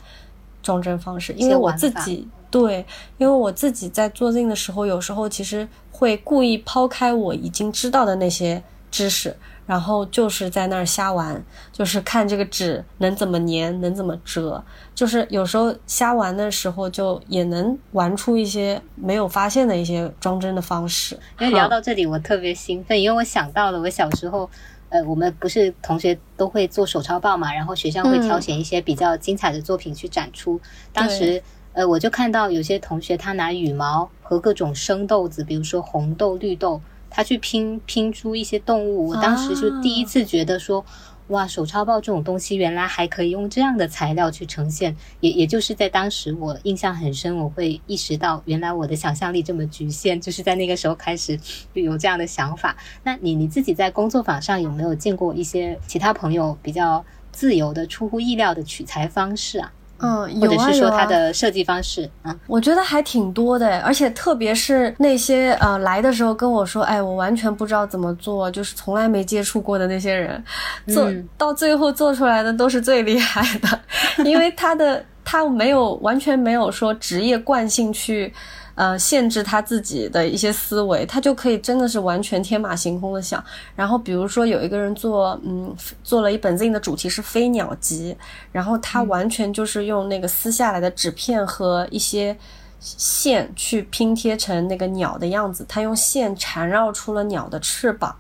[0.62, 1.34] 装帧方式。
[1.34, 2.86] 因为我自己对，
[3.18, 9.36] 因为我自己在做镜的时候，有时候其实会故意抛开我已经知道的那些知识。
[9.68, 11.43] 然后就是在那儿瞎玩，
[11.74, 14.63] 就是看这个纸能怎么粘，能怎么折，
[14.95, 21.20] 就是有时候瞎玩的时候，就也能玩出一些没有发现的一些装帧的方式。
[21.39, 24.49] 因为聊到这里，我特别兴奋，因为我想到了我小时候，
[24.88, 30.57] 呃，我们不是同学都会做手抄报嘛，然后学校会挑选一些比较精彩的作品去展出。
[30.93, 31.43] 当时，
[31.74, 36.82] 呃，我就看到有些同学他拿羽毛和各种生豆子，比如说红豆、绿豆。
[37.18, 40.86] 他去拼拼出一些动物，我当时就第一次觉得说，
[41.30, 51.39] 哇，手抄报这种东西原来还可以用这样的材料去呈现，也也就是在当时我印象很深，我会意识到原来我的想象力这么局限，就是在那个时候开始
[51.74, 52.78] 有这样的想法。
[53.03, 59.74] 那你你自己在工作坊上有没有见过一些其他朋友比较自由的、出乎意料的取材方式啊？
[60.00, 70.43] 嗯，或者是说它的设计方式，嗯，我觉得还挺多的，而且特别是那些呃来的时候跟我说，哎，我完全不知道怎么做，就是从来没接触过的那些人，
[70.88, 73.80] 做到最后做出来的都是最厉害的，
[74.24, 78.34] 因为他的他没有完全没有说职业惯性去。
[78.78, 83.43] 呃，限制他自己的一些思维，他就可以真的是完全天马行空的想。
[83.75, 88.15] 然后，比如说有一个人做，嗯，做了一本 zine 的主题是飞鸟集，
[88.51, 92.38] 然后他完全就是用那个撕下来的纸片和一些
[92.80, 98.15] 线去拼贴成那个鸟的样子，他用线缠绕出了鸟的翅膀，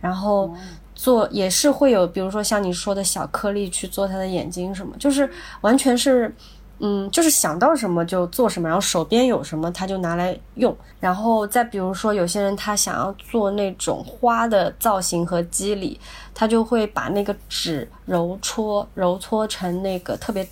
[0.00, 0.52] 然后
[0.92, 5.30] 做也是会有，比如说像你说的小颗粒去做他的眼睛什么，就是
[5.60, 6.34] 完全是。
[6.82, 10.74] 嗯，就是想到什么就做什么，然后手边有什么他就拿来用。
[10.98, 16.00] 然后再比如说，有些人他想要做那种花的造型和肌理，
[16.34, 20.46] 他就会把那个纸揉搓揉搓成那个特别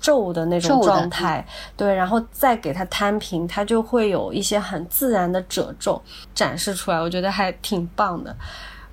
[0.00, 6.02] 皱的那种状态，对，然后再给它摊平，它就会有一些很自然的褶皱
[6.34, 6.98] 展示出来。
[6.98, 8.34] 我觉得还挺棒的。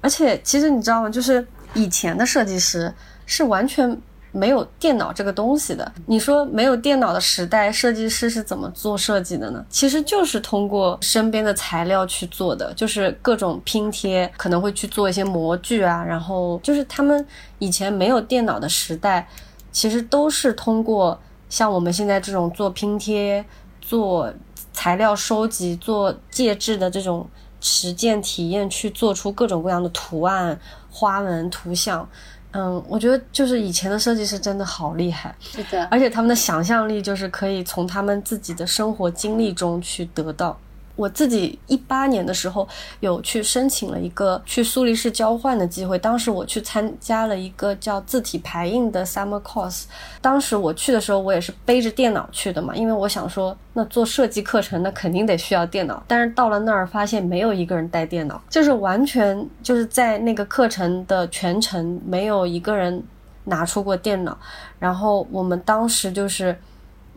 [0.02, 1.10] 而且其实你知道吗？
[1.10, 2.94] 就是以前的设计师
[3.26, 3.98] 是完全。
[4.34, 9.65] 没有电脑这个东西的，你说没有电脑的时代，设计师是怎么做设计的呢？
[9.69, 17.25] 其实就是通过身边的材料去做的，就是各种拼贴，可能会去做一些模具啊，然后就是他们
[17.59, 19.27] 以前没有电脑的时代，
[19.71, 21.19] 其实都是通过
[21.49, 23.43] 像我们现在这种做拼贴、
[23.82, 24.34] 做
[24.71, 27.27] 材料收集、做介质的这种
[27.59, 30.57] 实践体验，去做出各种各样的图案、
[30.89, 32.07] 花纹、图像。
[32.52, 40.58] 嗯，我觉得就是以前的设计师真的好厉害，是的，而且他们的想象力就是可以从他们自己的生活经历中去得到。
[40.96, 42.68] 我自己一八年的时候
[43.00, 49.86] 有去申请了一个去苏黎世交换的机会，当时我去参加了一个叫字体排印的 summer course。
[50.22, 56.04] 当时我去的时候，我也是背着电脑去的嘛，因为我想说，那做设计课程那肯定得需要电脑。
[56.08, 63.04] 但是到了那儿发现没有一个人带电脑，就是完全就是在那个课程的全程没有一个人
[63.46, 64.38] 拿出过电脑。
[64.78, 66.56] 然后我们当时就是，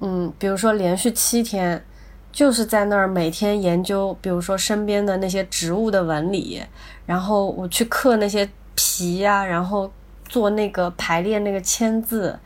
[0.01, 1.85] 嗯，比如说连续七天。
[2.35, 6.61] 就是在那儿每天研究，比如说身边的那些植物的纹理，
[7.07, 9.89] 然后我去刻那些皮呀，然后
[10.29, 12.37] 做那个排列那个签字，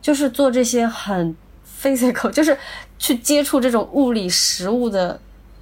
[0.00, 1.36] 就是做这些很
[1.82, 2.56] physical，就是
[2.98, 5.20] 去接触这种物理实物的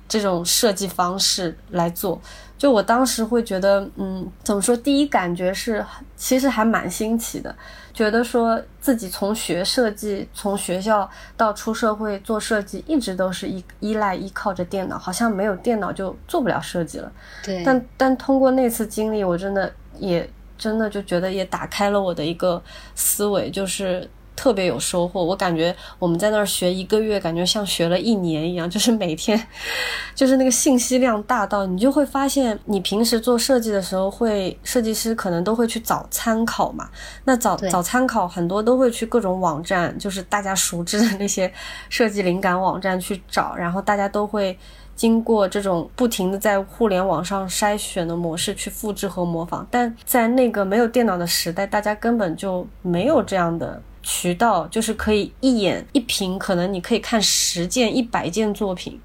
[0.09, 2.20] 这种设计方式来做。
[2.57, 4.76] 就我当时会觉得，嗯，怎么说？
[4.76, 5.85] 第一感觉是，
[6.16, 7.53] 其实还蛮新奇的。
[7.95, 17.12] 觉得说自己从学设计，从学校到出社会做设计，一直都是依依赖依靠着电脑，好像没有电脑就做不了设计了。
[17.45, 17.62] 对。
[17.64, 22.62] 但但通过那次经历，我真的也真的就觉得也打开了我的一个
[22.95, 24.09] 思维，就是。
[24.43, 25.22] 特别有收获。
[25.22, 29.40] 我感觉我们在那儿学一个月，感觉像学了一年一样， 就是每天，
[30.16, 36.88] 就是那个信息量大到你就会发现，你平时做设计的时候，会设计师可能都会去找参考嘛。
[37.22, 41.53] 那找找参考，很多都会去各种网站，就是大家熟知的那些
[41.88, 44.59] 设计灵感网站去找，然后大家都会。
[44.95, 59.00] 经过这种不停的在互联网上筛选的模式去复制和模仿，但在那个没有电脑的时代，大家根本就没有这样的渠道，就是可以一眼一屏，可能你可以看十件、一百件作品，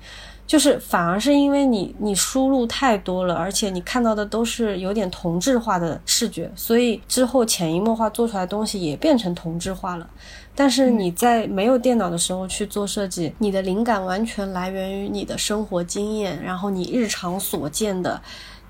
[0.45, 10.09] 就是反而是因为你你输入太多了，而且你看到的都是有点同质化的视觉，所以之后潜移默化做出来的东西也变成同质化了。
[10.55, 18.19] 但是你在没有电脑的时候去做设计，你的灵感完全来源于你的生活经验，然后你日常所见的，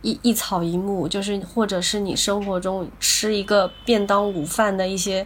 [0.01, 5.25] 一一草一木，就是或者是你生活中吃一个便当午饭的一些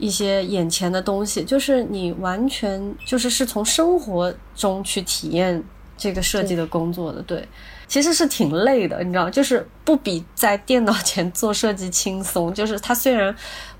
[0.00, 5.62] 一些眼前的东西，就是你完全就是是从生活中去体验
[5.96, 7.46] 这个设计的工作的，对，
[7.86, 13.32] 其实是挺累的，你知道，就是不比在电脑前做设计轻松，就是它虽然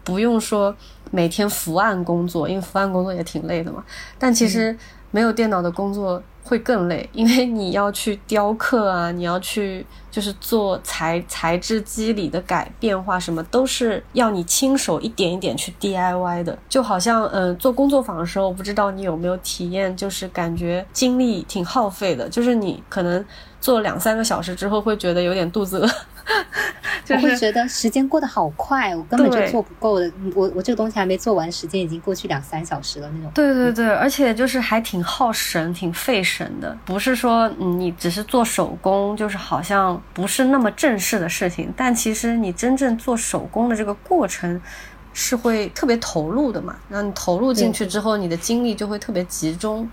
[0.05, 0.77] 不用说。
[1.13, 3.85] 每天伏案工作，因为伏案工作也挺累的嘛。
[4.17, 4.79] 但其实
[5.11, 16.59] 没有电脑的工作会更累，因为你要去雕刻啊，你要去就是做材材质肌理的改变化，什么都是要你亲手一点一点去 DIY 的。
[16.69, 23.25] 就好像嗯，做工作坊的时候，我不知道你有没有体验，就是感觉精力挺耗费的，就是你可能
[23.61, 25.89] 做两三个小时之后，会觉得有点肚子饿。
[27.11, 30.11] 我会觉得时间过得好快，我根本就做不够的。
[30.35, 33.31] 我我这个东西还没做完，时间已经过去两三小时了那种。
[33.35, 36.77] 对对对，而且就是还挺耗神、挺费神的。
[36.85, 41.73] 不是说你只是做手工，就是好像不是那么正式的事情。
[41.77, 44.61] 但其实你真正做手工的这个过程，
[45.13, 46.77] 是会特别投入的嘛。
[46.89, 49.89] 然后你投入进去之后，你的精力就会特别集中，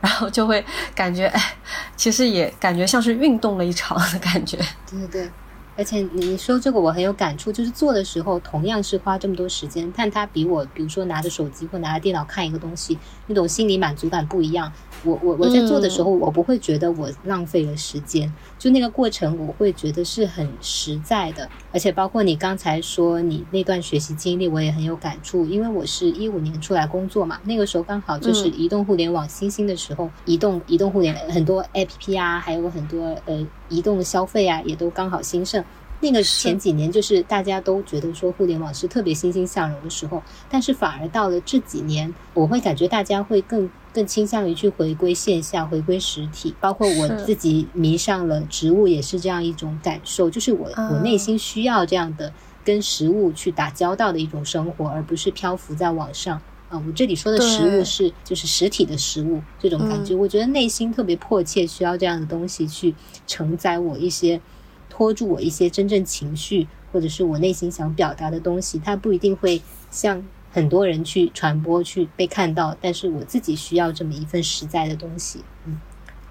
[0.00, 0.64] 然后就会
[0.94, 1.56] 感觉，哎，
[1.94, 4.56] 其实也感觉像是运动了一场的感觉。
[4.90, 5.30] 对对对。
[5.76, 12.96] 而且你说这个我很有感触，就是做的时候同样是花这么多时间，但它比我比如说拿着手机或拿着电脑看一个东西，
[13.26, 14.72] 那种心理满足感不一样。
[15.04, 21.48] 我我我在做的时候，我不会觉得我浪费了时间，就那个过程我会觉得是很实在的。
[21.72, 35.62] 而且包括你刚才说你那段学习经历，我也很有感触，因为我是一五年出来工作嘛，那个时候刚好就是移动互联网新兴的时候，移动移动互联很多 APP 啊，还有很多呃移动的消费啊，也都刚好兴盛。
[36.00, 46.54] 那个前几年就是大家都觉得说互联网是特别欣欣向荣的时候，但是反而到了这几年，我会感觉大家会更更倾向于去回归线下，回归实体。
[46.60, 52.30] 包括我自己迷上了植物，也是这样一种感受，就是我我内心需要这样的
[52.62, 56.38] 跟食物去打交道的一种生活，而不是漂浮在网上。
[56.68, 62.94] 啊，我这里说的食物是就是实体的食物这种感觉，我觉得内心特别迫切需要这样的东西去
[63.26, 64.40] 承载我一些。
[64.96, 72.76] 拖住我一些真正情绪，或者是我内心想表达的东西，它不一定会向很多人去传播、去被看到。
[72.80, 75.42] 但是我自己需要这么一份实在的东西。
[75.64, 75.80] 嗯，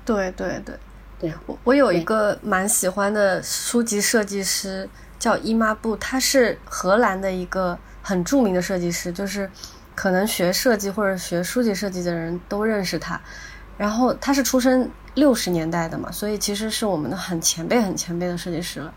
[0.05, 0.73] 对对对
[1.19, 4.87] 对，我我有一个蛮喜欢的书籍设计师
[5.19, 9.51] 叫伊妈布，他是荷兰的一个很著名的设计师，就是
[9.93, 13.19] 可能学设计或者学书籍设计的人都认识他。
[13.77, 14.89] 然后他是出生。
[15.15, 18.91] 六十年代的嘛，所以其实是我们的很前辈、很前辈的设计师了。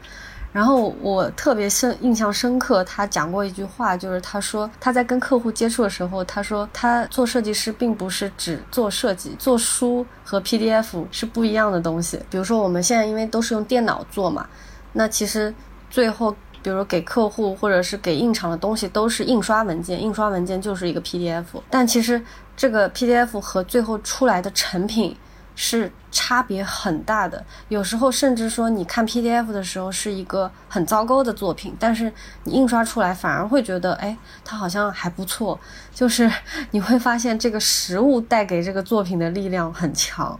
[0.50, 12.18] 然后我特别深印象深刻，他讲过一句话，就是他说他在跟客户接触的时候，他说他做设计师并不是只做设计，做书和 PDF 是不一样的东西。
[12.30, 14.48] 比如说我们现在因为都是用电脑做嘛，
[14.94, 15.54] 那其实
[15.90, 22.22] 最后比如给客户或者是给印厂的东西都是印刷文件，印刷文件就是一个 PDF，但其实
[22.56, 25.16] 这个 PDF 和最后出来的成品。
[25.58, 32.12] 是差别很大的，有时候甚至说你看 PDF 的时候是一个很糟糕的作品，但是
[32.44, 35.58] 你印刷出来反而会觉得，哎，它好像还不错。
[35.94, 36.30] 就是
[36.72, 40.38] 你会发现这个实物带给这个作品的力量很强，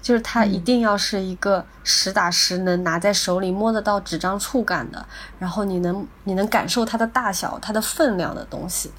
[0.00, 5.06] 就是它一定要是一个实打实能拿在手里摸得到纸张触感的，
[5.38, 8.90] 然后你能你能感受它的大小、它的分量的东西。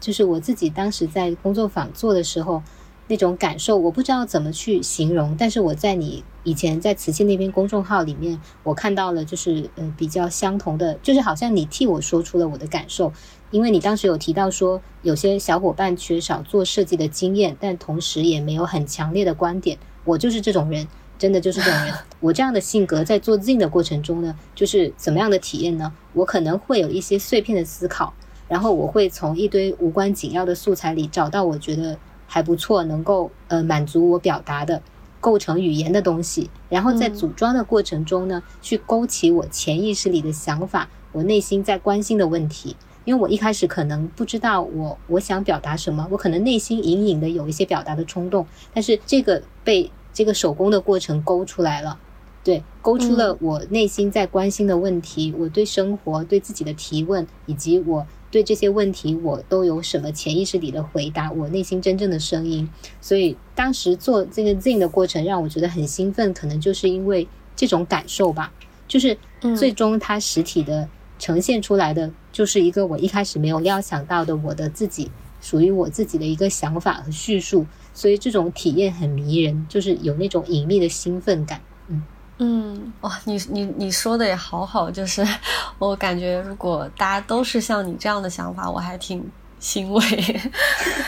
[0.00, 2.62] 就是我自己当时在工作坊做的时候。
[3.08, 13.12] 那种感受我不知道怎么去形容，但是我在你以前在瓷器那边公众号里面，我看到了就是呃比较相同的，就是好像你替我说出了我的感受，
[13.52, 20.88] 因为你当时有提到说有些小伙伴缺少做设计的经验，但同时也没有很强烈的观点，我就是这种人，
[21.18, 21.94] 真的就是这种人。
[22.20, 25.92] 我这样的性格在做 Z 的过程中呢，就是怎么样的体验呢？
[26.14, 28.14] 我可能会有一些碎片的思考。
[28.48, 31.98] 然后我会从一堆无关紧要的素材里找到我觉得
[32.28, 34.80] 还不错，能够呃满足我表达的、
[35.20, 42.76] 构成语言的东西，然后在组装的过程中呢，去勾起我潜意识里的想法，我内心在关心的问题。
[43.04, 52.00] 因为我一开始可能不知道我我想表达什么，我可能内心隐隐的有一些表达的冲动，但是这个被这个手工的过程勾出来了，
[52.42, 62.66] 对，勾出了我内心在关心的问题，我对生活、对自己的提问，以及我对这些问题我都有什么潜意识里的回答，我内心真正的声音。
[63.02, 68.50] 所以当时做这个 z i n 的过程让我觉得很兴奋，可能就是因为这种感受吧，
[68.88, 69.18] 就是
[69.54, 70.88] 最终它实体的。
[71.18, 75.10] 呈现出来的就是一个我一开始没有料想到的我的自己，
[75.40, 77.64] 属于我自己的一个想法和叙述，
[77.96, 81.60] 所以这种体验很迷人，就是有那种隐秘的兴奋感。
[81.88, 82.04] 嗯
[82.38, 85.26] 嗯，哇，你你你说的也好好，就是
[85.80, 89.24] 我感觉如果大家都是像你这样的想法，我还挺。
[89.58, 90.02] 欣慰，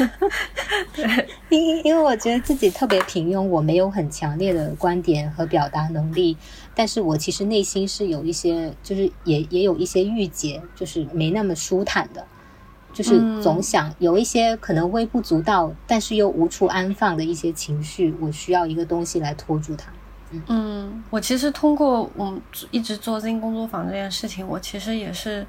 [0.97, 6.35] 对，因因为我觉得自己特别平庸，我没有很强烈的观点和表达能力，
[6.75, 12.27] 但是我其实内心是有一些，就是也也有一些郁结，就是没那么舒坦的，
[12.99, 19.93] 就是总想有一些可能微不足道，但是又无处安放的一些情绪，我需要一个东西来拖住它。
[20.49, 22.37] 嗯，我其实通过我
[22.73, 25.47] 一直做 z 工作坊这件事情，我其实也是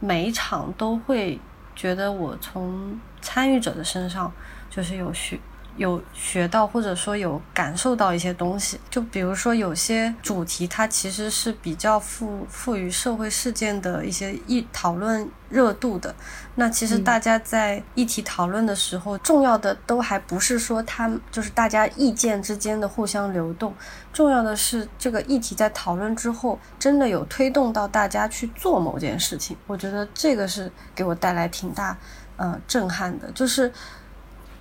[0.00, 1.38] 每一场都会。
[1.78, 4.32] 觉得我从参与者的身上
[4.70, 5.38] 就是有学
[5.76, 8.80] 有学到，或者说有感受到一些东西。
[8.88, 16.14] 就比如说有些主题，它其实是比较赋赋予社会事件的一些议讨论热度的。
[16.54, 23.74] 那其实大家在议题讨论的时候，重要的都还不是说他就是大家意见之间的互相流动，
[24.12, 29.56] 重要的是这个议题在讨论之后，真的有推动到大家去做某件事情。
[29.66, 31.96] 我觉得这个是给我带来挺大
[32.36, 33.70] 呃震撼的，就是。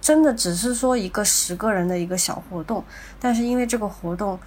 [0.05, 2.83] 真的只是说一个十个人的一个小活动，
[3.19, 4.39] 但是因为这个活动，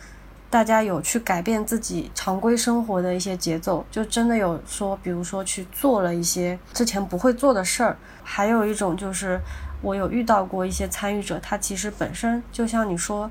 [0.48, 7.96] 大家有去改变自己常规生活的一些节奏，就真的有说，比如说去做了一些之前不会做的事儿。
[8.22, 9.40] 还有一种就是，
[9.82, 13.28] 我有遇到过一些参与者，他其实本身就像你说，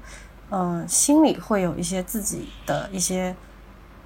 [0.50, 3.34] 嗯，心里会有一些自己的一些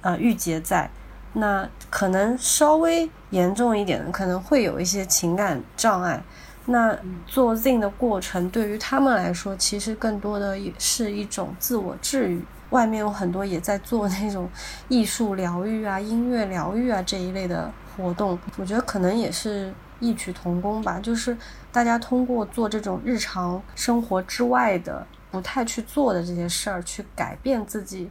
[0.00, 0.88] 呃郁结在，
[1.32, 6.22] 那可能稍微严重一点的，可能会有一些情感障碍。
[6.66, 6.96] 那
[7.26, 12.42] 做 z i n 的过程对于他们来说，其实更多的也是一种自我治愈。
[12.70, 14.48] 外面有很多也在做那种
[14.88, 20.98] 艺术疗愈啊、音乐疗愈啊这一类的活动，我觉得可能也是异曲同工吧。
[20.98, 21.36] 就是
[21.70, 28.10] 大家通过做这种日常生活之外的、不太去做的这些事儿，去改变自己，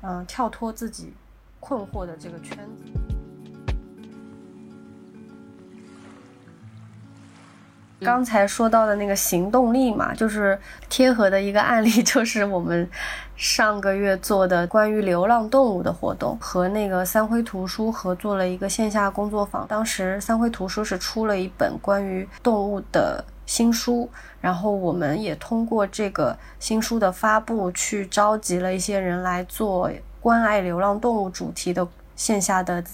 [0.00, 1.12] 嗯，跳脱自己
[1.60, 3.17] 困惑的这个圈子。
[8.00, 12.88] 刚才说到的那个行动力嘛，就是贴合的一个案例， 就是我们
[13.36, 19.66] 上个月做的关于流浪动物的活动，和那个三辉图书合作了一个线下工作坊。
[19.66, 24.08] 当时三辉图书是出了一本关于动物的新书，
[24.40, 29.90] 然后我们也通过这个新书的发布，去召集了一些人来做
[30.20, 32.84] 关爱流浪动物主题的线下的。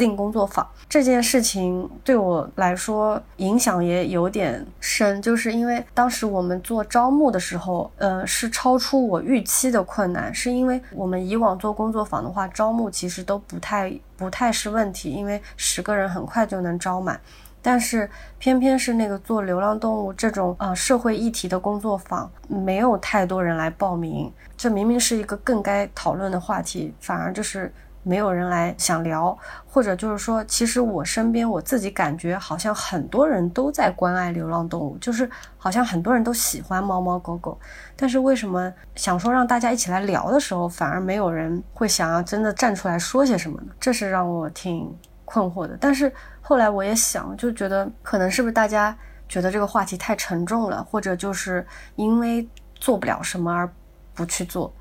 [0.00, 17.20] Zin 工作坊这件事情对我来说影响也有点深，就是因为当时我们做招募的时候，呃，是超出我预期的困难，是因为我们以往做工作坊的话，招募其实都不太不太是问题，因为十个人很快就能招满，
[17.60, 27.70] 但是偏偏是那个做流浪动物这种呃社会议题的工作坊，没有太多人来报名，这明明是一个更该讨论的话题，反而就是。
[28.02, 29.36] 没有人来想聊，
[29.66, 35.28] 或者就是说，其实我身边我自己感觉好像很多人都在关爱流浪动物，就是
[35.58, 37.58] 好像很多人都喜欢猫猫狗狗，
[37.96, 43.72] 但是为什么想说让大家一起来聊的时候，反而没有人会想要真的站出来说些什么呢？
[43.78, 44.90] 这是让我挺
[45.26, 45.76] 困惑的。
[45.78, 48.96] 但是后来我也想，就觉得可能是不是大家
[49.28, 53.70] 觉得这个话题太沉重了，或者就是因为做不了什么而
[54.14, 54.72] 不去做。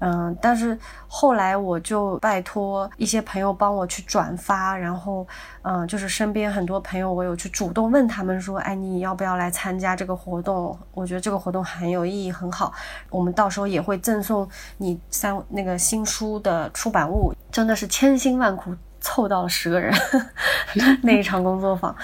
[0.00, 5.26] 嗯，但是后来我就拜托一些朋友帮我去转发，然后，
[5.62, 10.78] 嗯，就是身边很多朋友，我有去主动问他们说，哎，你要不要来参加这个活动？
[10.92, 12.72] 我觉得这个活动很有意义，很好。
[13.10, 19.92] 我们到时候也会赠送你三那个新书的出版物，真的是千辛万苦凑到了十个人
[21.02, 21.94] 那一场工作坊，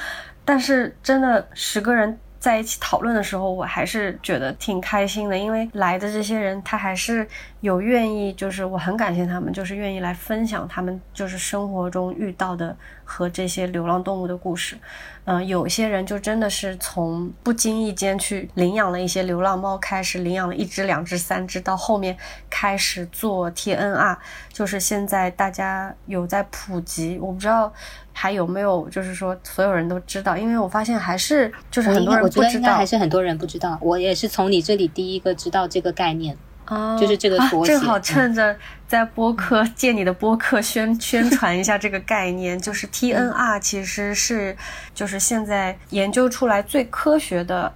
[0.44, 2.18] 但是真的十个人。
[2.44, 7.26] 在一起讨论的时候，我还是觉得挺开心的，因为来的这些人他还是
[7.62, 14.76] 有愿意，就是我很感谢他们，就是愿意来分享他们就是生活中遇到的和这些流浪动物的故事。
[15.24, 22.14] 嗯，有些人就真的是从不经意间去领养了一些流浪猫，开始领养了一只、两只、三只，到后面
[22.50, 24.18] 开始做 TNR，
[24.52, 27.72] 就是现在大家有在普及，我不知道
[28.16, 36.34] 还有没有，就是说所有人都知道，因为我发现还是就是很多人不知道，还是很多人不知道，我也是从你这里第一个知道这个概念。
[36.66, 37.38] 哦，就是这个。
[37.66, 38.56] 正好趁着
[38.88, 44.56] 在播客借你的播客宣宣传一下这个概念，就是 TNR 其实是
[44.94, 47.70] 就是现在研究出来最科学的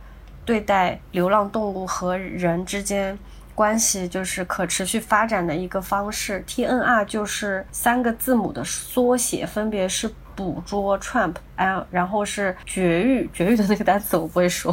[0.47, 3.18] 对待流浪动物和人之间
[3.55, 6.43] 关系，就是可持续发展的一个方式。
[6.49, 14.72] TNR 就是三个字母的缩写，分别是捕捉 trap，哎，然后是绝育，绝育的那个单词我不会说，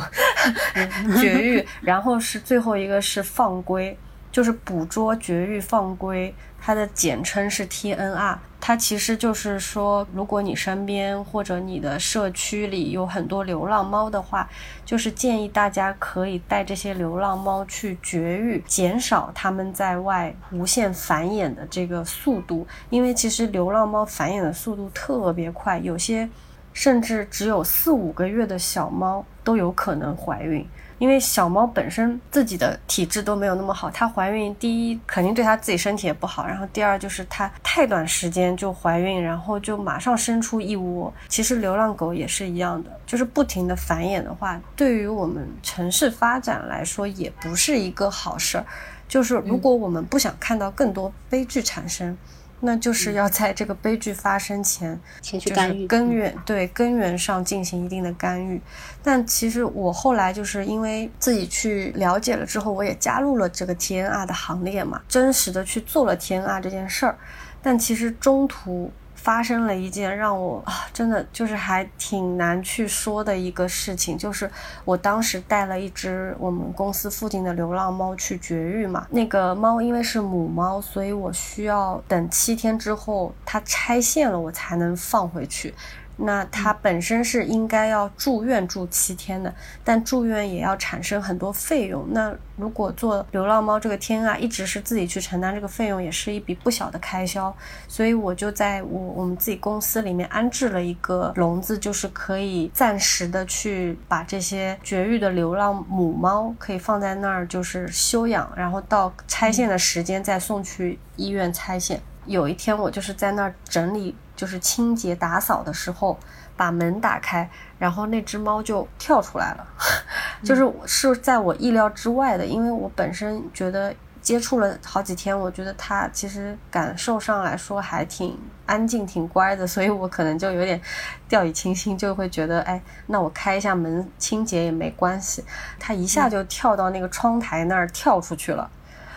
[1.19, 3.97] 绝育，然后是最后一个是放归。
[4.31, 8.37] 就是捕捉、绝育、放归，它的简称是 TNR。
[8.67, 14.49] 它其实就是说，如果你身边或者你的社区里有很多流浪猫的话，
[14.83, 22.65] 就是建议大家可以带这些流浪猫去绝育，减少它们在外无限繁衍的这个速度。
[22.89, 26.27] 因为其实流浪猫繁衍的速度特别快，有些
[26.73, 30.67] 甚至只有四五个月的小猫都有可能怀孕。
[30.97, 41.13] 因为小猫本身自己的体质都没有那么好，它怀孕第一肯定对它自己身体也不好，然后第二就是它太短时间就怀孕，然后就马上生出一窝。
[41.27, 48.65] 其实流浪狗也是一样的，就是不停的繁衍的话，对于我们城市发展来说也不是一个好事儿。
[49.07, 52.17] 就是如果我们不想看到更多悲剧产生。
[52.61, 58.59] 那就是要在这个悲剧发生前，前去干预根源，对根源上进行一定的干预。
[59.03, 67.17] 但其实我后来就是因为自己去了解了之后，我也加入了这个 TNR 的行列嘛，真实的去做了 TNR 这件事儿。
[67.61, 68.91] 但其实中途。
[69.25, 74.47] 发生了一件让我啊，真的就是还挺难去说的一个事情，就是
[74.83, 79.07] 我当时带了一只我们公司附近的流浪猫去绝育嘛。
[79.09, 85.73] 那个猫因为是母猫，所以我需要等七天之后它拆线了，我才能放回去。
[86.17, 89.53] 那它本身是应该要住院住七天的，
[89.83, 92.05] 但住院也要产生很多费用。
[92.11, 97.53] 那如果做流浪猫这个天啊，一直是自己去承担这个费用，也是一笔不小的开销。
[97.87, 112.01] 所以我就在我我们自己公司里面安置了一个笼子，就是可以暂时的去把这些绝育的流浪母猫可以放在那儿，就是休养，然后到拆线的时间再送去医院拆线。
[112.25, 114.15] 有一天我就是在那儿整理。
[114.35, 116.17] 就是清洁打扫的时候，
[116.57, 119.67] 把门打开，然后那只猫就跳出来了，
[120.43, 130.81] 就是是在我意料之外的，因为我本身觉得接触了好几天，我觉得它其实感受上来说还挺安静、挺乖的，所以我可能就有点
[131.29, 135.43] 掉以轻心，就会觉得，哎，那我开一下门清洁也没关系。
[135.79, 138.69] 它一下就跳到那个窗台那儿跳出去了，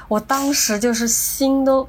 [0.09, 1.89] 我当时就是心都。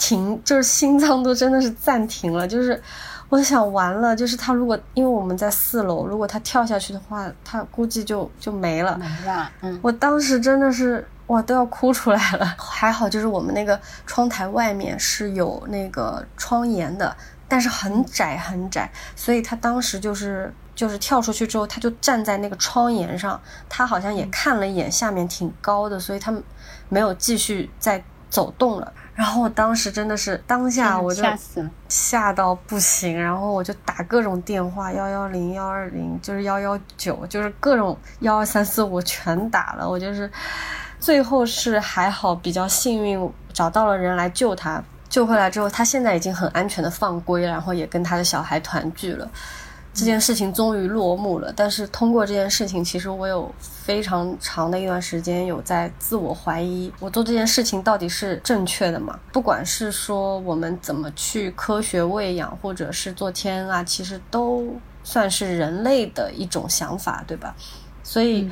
[0.00, 2.48] 停，就是心脏都真的是暂停了。
[2.48, 2.82] 就是
[3.28, 8.96] 我想完了，就是他如果因为我们在四楼，如果他跳下去的话，他估计就就没了。
[8.98, 9.78] 没了，嗯。
[9.82, 12.46] 我当时真的是哇，都要哭出来了。
[12.58, 17.14] 还好，就是我们那个窗台外面是有那个窗沿的，
[17.46, 23.38] 但是很窄很窄，所以他当时就是就是跳出去之后，他就站在那个窗沿上，
[23.68, 26.34] 他好像也看了一眼下面挺高的，所以他
[26.88, 28.92] 没有继续再走动了。
[29.20, 31.22] 然后我当时真的是当下我就
[31.90, 33.22] 吓到不行。
[33.22, 39.86] 然后我就打各种电话，幺幺零、幺二零，就是幺幺九，就是各种幺二三四五全打了。
[39.86, 40.30] 我就是
[40.98, 44.82] 最后是还好，比较幸运找到了人来救他。
[45.10, 49.30] 救回来之后，他现在已经很安全的放归，然后也跟他的小孩团聚了。
[50.00, 59.18] 这件事情终于落幕了，但是通过这件事情，其实我有非常长的一段时间有在自我怀疑，我做这件事情到底是正确的吗？
[59.30, 64.74] 不管是说我们怎么去科学喂养，或者是做天啊，其实都
[65.04, 67.54] 算是人类的一种想法，对吧？
[68.02, 68.50] 所以，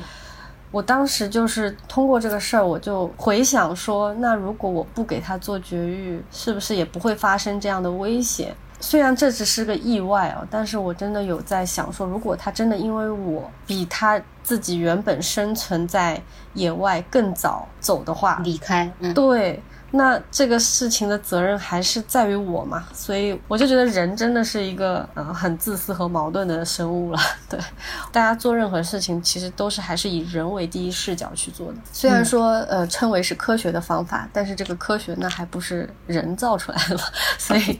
[0.69, 8.55] 我当时就是通过这个事儿，我就回想说，那如果我不给他做绝育，是不是也不会发生这样的危险？
[8.79, 16.21] 虽然这只是个意外啊，但是我真的有在想说，如果他真的因为我比他自己原本生存在
[16.53, 19.61] 野外更早走的话，离开，对，
[19.91, 27.19] 那这个事情的责任还是在于我嘛，所以我就觉得人真的是一个呃很自私和矛盾的生物了。
[27.49, 27.59] 对，
[28.11, 31.77] 大家做任何事情其实都是还是以人为第一视角去做的。
[31.91, 37.03] 虽然说呃称为是科学的方法，但是这个科学那还不是人造出来的嘛，
[37.37, 37.79] 所以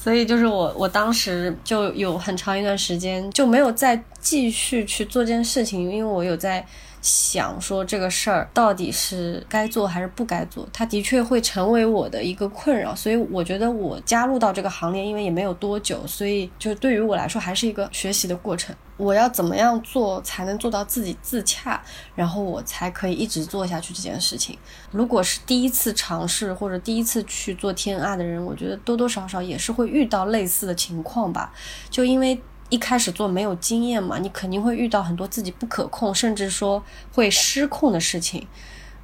[0.00, 6.64] 所以就是我我当时就有很长一段时间就没有再继续去做这件事情，因为我有在。
[7.00, 18.74] 想说这个事儿到底是该做还是不该做，它的确会成为我的一个困扰，所以我觉得我加入到这个行列，因为也没有多久，所以就对于我来说还是一个学习的过程。
[18.96, 21.82] 我要怎么样做才能做到自己自洽，
[22.14, 24.58] 然后我才可以一直做下去这件事情？
[24.90, 31.50] 如果是第一次尝试或者第一次去做天爱的人，我觉得多多少少也是会遇到类似的情况吧，
[31.88, 32.38] 就因为。
[32.70, 38.46] 一开始做没有经验嘛，你肯定会遇到很多自己不可控，甚至说会失控的事情。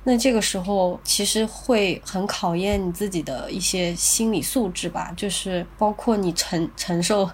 [0.04, 7.28] 那这个时候其实会很考验你自己的一些心理素质吧，就是包括你承承受、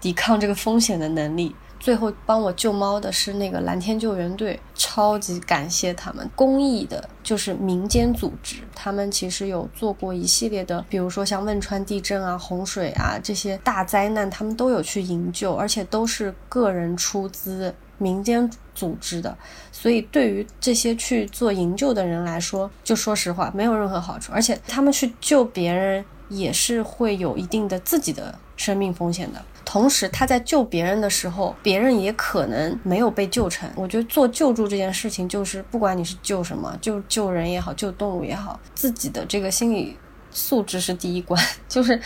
[0.00, 1.54] 抵抗这个风险的能力。
[1.78, 6.28] 最后帮我救猫的是那个蓝天救援队，超级感谢他们。
[6.34, 19.36] 公益的，就是民间组织，他们其实有做过一系列的，比如说像汶川地震啊、洪水啊这些大灾难，他们都有去营救，而且都是个人出资、民间组织的。
[19.70, 24.32] 所以对于这些去做营救的人来说，就说实话，没有任何好处。
[24.32, 29.40] 而且他们去救别人，也是会有一定的自己的生命风险的。
[29.68, 33.68] 同时，他在救别人的时候，别人也可能没有被救成。
[33.74, 39.96] 我觉得做救助这件事情，就是不管你是救什么，救救人也好，救动物也好，自己的这个心理
[40.30, 42.00] 素质是第一关， 就是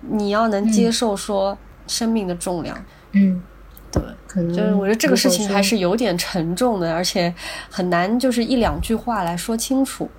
[0.00, 1.56] 你要能接受说
[1.86, 2.82] 生命的重量。
[3.12, 3.42] 嗯，
[3.92, 7.32] 对，可能就是我觉得这个事情还是有点沉重的，而且
[7.68, 10.10] 很难就是一两句话来说清楚。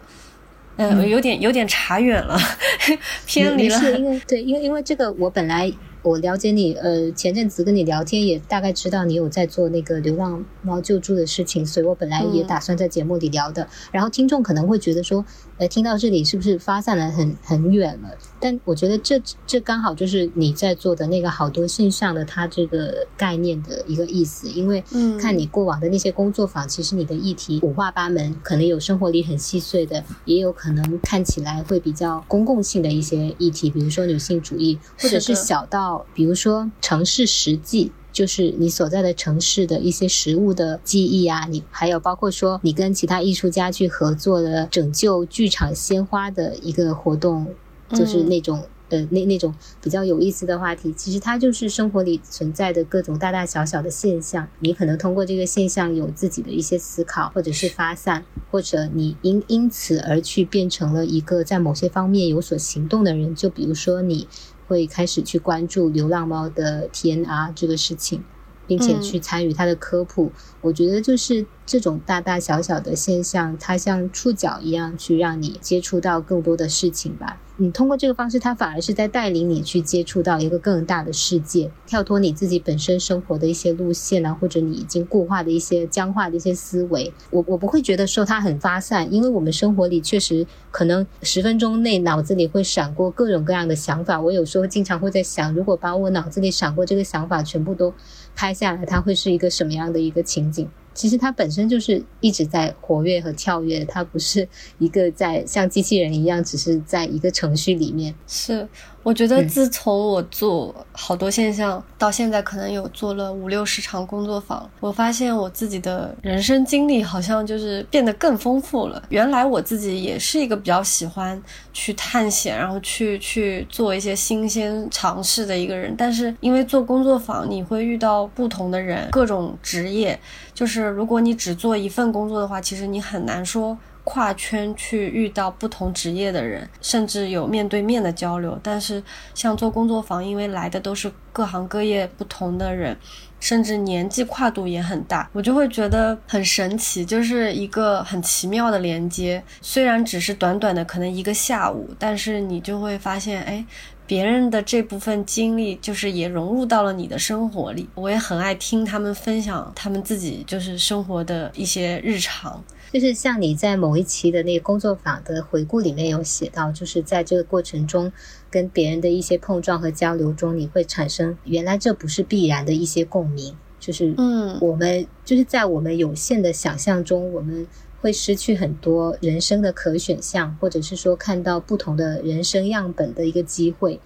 [0.77, 2.37] 嗯，有点有点差远了，
[3.25, 3.91] 偏离了。
[3.97, 5.73] 因为对，因为因为这个我本来。
[6.03, 13.67] 我了解你，呃，前阵子跟你聊天也大概知道你有在做那个流浪猫救助的事情，所以我本来也打算在节目里聊的。
[13.91, 15.25] 然后听众可能会觉得说，
[15.59, 18.09] 呃，听到这里是不是发散了很很远了？
[18.39, 24.49] 但我觉得这这刚好就是你在做的那个好多现象的它这个概念的一个意思。
[24.49, 24.83] 因为
[25.19, 47.47] 看你过往的那些工作坊，其实你的议题五花八门，可能有生活里很细碎的，也有可能看起来会比较公共性的一些议题，比如说女性主义，或者是小到比如说城市实际，就是你所在的城市的一些食物的记忆啊，你还有包括说你跟其他艺术家去合作的拯救剧场鲜花的一个活动。
[47.89, 54.47] 就是那种呃，那那种比较有意思的话题，其实它就是生活里存在的各种大大小小的现象。
[54.59, 63.36] 你可能通过这个现象有自己的一些思考，或者是发散，或者你因因此而去变成了一个在某些方面有所行动的人。
[63.36, 64.28] 就比如说，你
[64.74, 68.24] 会开始去关注流浪猫的 TNR 这个事情。
[68.68, 77.39] 并且去参与它的科普，我觉得就是这种大大小小的现象，它像触角一样去让你接触到更多的事情吧。
[77.57, 87.14] 你通过这个方式，它反而是在带领你去接触到一个更大的世界，跳脱你自己本身生活的一些路线啊，或者你已经固化的一些僵化的一些思维。
[87.30, 94.20] 我我不会觉得说它很发散，因为我们生活里确实可能十分钟内脑子里会闪过各种各样的想法。
[94.20, 97.93] 我有时候经常会在想，如果把我脑子里闪过这个想法全部都
[98.36, 100.67] 拍下来，它会是一个什么样的一个情景？
[100.93, 108.13] 其实它本身就是一直在活跃和跳跃，它不是一个在像机器人一样，只是在一个程序里面。
[108.27, 108.67] 是。
[109.03, 119.03] 我觉得自从我做好多现象到现在，可能有做了五六十场工作坊，我发现我自己的人生经历好像就是变得更丰富了。
[119.09, 121.41] 原来我自己也是一个比较喜欢
[121.73, 125.93] 去探险，然后去去做一些新鲜尝试的一个人。
[125.97, 130.17] 但是因为做工作坊，你会遇到不同的人，各种职业，
[130.53, 133.77] 就是如果你只做一份工作的话，其实你很难说。
[134.03, 138.59] 跨圈去遇到不同职业的人，甚至有面对面的交流。
[138.61, 139.01] 但是
[139.33, 142.97] 像做工作坊，因为来的都是各行各业不同的人，
[143.39, 149.41] 甚至年纪跨度也很大，我就会觉得很神奇，就是一个很奇妙的连接。
[149.61, 153.65] 虽然只是短短的可能一个下午，但是你就会发现，哎，
[154.05, 157.87] 别人的这部分经历就是也融入到了你的生活里。
[157.95, 162.61] 我也很爱听他们分享他们自己就是生活的一些日常。
[162.93, 168.11] 就是像你在某一期的那个工作坊的回顾里面有写到，就是在这个过程中
[168.51, 173.55] 跟别人的一些碰撞和交流中，你会产生原来这不是必然的一些共鸣。
[173.79, 177.65] 就是嗯，我们就是在我们有限的想象中，我们
[177.99, 183.99] 会失去很多人生的可选项，或者是说看到不同的人生样本的一个机会。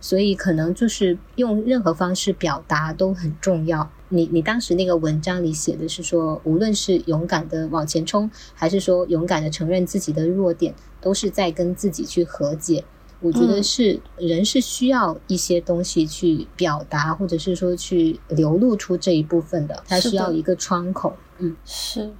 [0.00, 3.90] 所以可能就是用任何方式表达都很重要。
[4.14, 12.84] 你你当时那个文章里写的是说，无论是勇敢的往前冲，还是说勇敢的承认自己的弱点，都是在跟自己去和解。
[13.20, 21.16] 我觉得是人是需要一些东西去表达，或者是说去流露出这一部分的，它需要一个窗口。
[21.38, 22.12] 嗯，是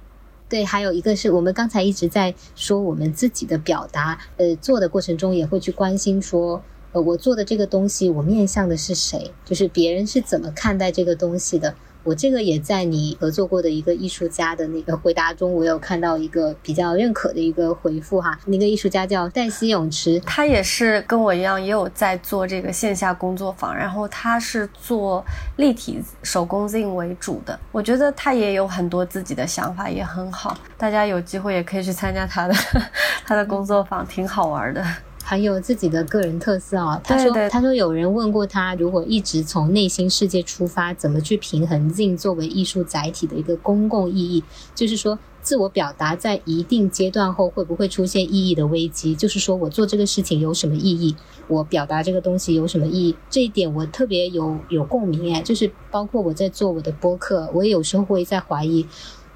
[0.49, 0.65] 对。
[0.65, 6.61] 还有一个是我们刚才一直在说我们自己的表达，呃，做的过程中也会去关心说。
[6.91, 9.29] 呃，我做的这个东西，我面向的是谁？
[9.43, 11.75] 就是别人是怎么看待这个东西的？
[12.05, 18.39] 我这个也在你合作过的一个艺术家的那个回答中，我有看到一个比较认可的一个回复哈。
[18.45, 25.25] 那个艺术家叫黛西泳池，他也是跟我一样，也有在做这个线下工作坊，然后他是做
[25.55, 27.59] 立体手工 z 为主的。
[27.71, 30.55] 我觉得他也有很多自己的想法，也很好。
[30.77, 32.53] 大家有机会也可以去参加他的
[33.25, 34.85] 他的工作坊，挺好玩的。
[35.27, 37.01] 很有自己的个人特色啊。
[37.03, 44.43] 他说：“他说有人问过他，如果一直从内心世界出发，怎么去平衡 Z 作为艺术载体的一个公共意义？
[44.75, 49.15] 就是说，自我表达在一定阶段后会不会出现意义的危机？
[49.15, 51.15] 就是说我做这个事情有什么意义？
[51.47, 53.15] 我表达这个东西有什么意义？
[53.27, 55.41] 这一点我特别有有共鸣哎。
[55.41, 58.85] 就是包括我在做我的播客，我也有时候会在怀疑，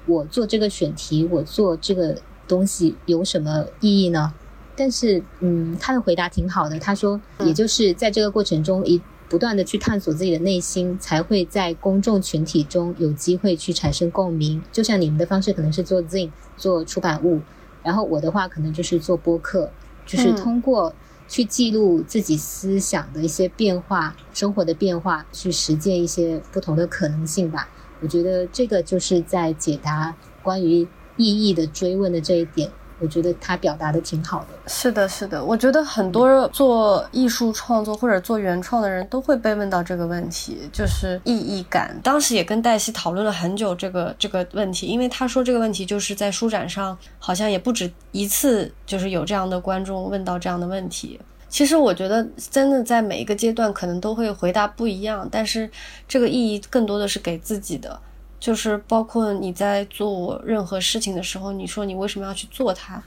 [0.06, 2.16] 我做这个选题，我做这个
[2.46, 4.32] 东西有什么意义呢？”
[4.80, 6.78] 但是，嗯，他的回答挺好的。
[6.78, 14.62] 他说，也就是在这个过程中，一不断的去探索自己的内心，才会在公众群体中有机会去产生共鸣。
[14.72, 17.42] 就像你们的方式可能是做 Zine 做出版物，
[17.82, 19.70] 然后我的话可能就是做播客，
[20.06, 20.94] 就是通过
[21.28, 27.68] 去记录自己思想的一些变化、生活的变化，去实践一些不同的可能性吧。
[28.00, 32.70] 我觉得这个就是在解答关于意义的追问的这一点。
[33.00, 34.46] 我觉得他表达的挺好的。
[34.66, 41.98] 是的，是的，我觉得很多做艺术创作或者做原创的人都会被问到这个问题，就是意义感。
[42.02, 51.18] 当时也跟黛西讨论了很久这个这个问题，因为他说这个问题就是在书展上好像也不止一次，就是有这样的观众问到这样的问题。
[51.48, 55.68] 其实我觉得真的在每一个阶段可能都会回答不一样，但是
[56.06, 57.98] 这个意义更多的是给自己的。
[58.40, 63.00] 就是包括你在做任何事情的时候，你说你为什么要去做它？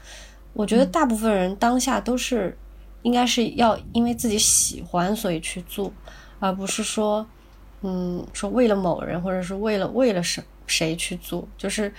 [0.54, 2.56] 我觉得大部分人当下都是
[3.02, 5.92] 应该是要因为自己喜欢所以去做，
[6.40, 7.26] 而不是说，
[7.82, 11.48] 嗯，说为了某人或者是为了为了谁谁去做。
[11.58, 11.92] 就是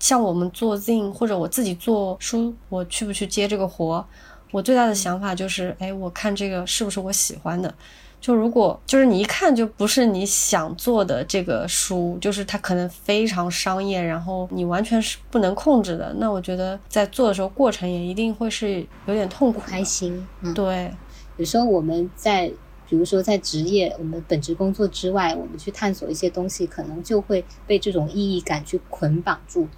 [0.00, 4.04] 像我们做 Zin 或者我自己做书，我去不去接这个活？
[4.50, 7.72] 我最大的想法就是，哎，我看这个是不是我喜欢的。
[8.20, 16.12] 就如果就是你一看就不是你想做的这个书，就是它可能非常商业，然后你完全是不能控制的。
[16.18, 20.26] 那我觉得在做的时候，过程也一定会是有点痛苦、开心。
[20.54, 20.92] 对，
[21.36, 22.52] 有时候我们在
[22.88, 29.68] 比如说在职业、我们本职工作之外，我们去探索一些东西，可能就会被这种意义感去捆绑住。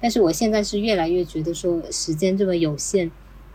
[0.00, 3.10] 但是我现在是越来越觉得说，时间这么有限，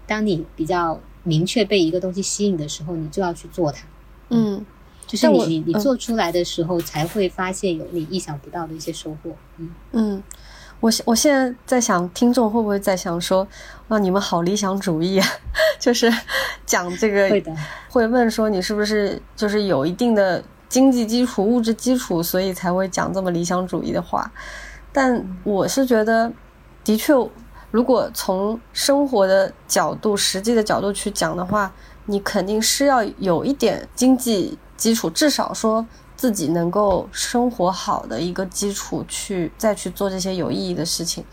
[0.05, 3.85] 当你比较明确被一个东西吸引的时候，你就要去做它。
[4.29, 4.65] 嗯，
[5.05, 9.31] 就是你你你做出来的时候，才会发现有你意想不到的一些收获。
[9.57, 10.23] 嗯嗯，
[10.79, 13.47] 我我现在在想，听众会不会在想说，
[13.89, 15.27] 哇，你们好理想主义啊？
[15.79, 16.11] 就是
[16.65, 17.55] 讲这个会的，
[17.89, 24.31] 会问说你是不是就是有一定的经济基础、物质基础，所以才会讲这么理想主义的话？
[24.91, 26.31] 但我是觉得，
[26.83, 27.13] 的确，
[27.69, 31.71] 如果从生活的角度、实际的角度去讲的话。
[32.05, 35.85] 你肯定是要有一点经济基础，至少说
[36.15, 41.25] 自己能够生活好的一个基础，去再去做这些有意义的事情。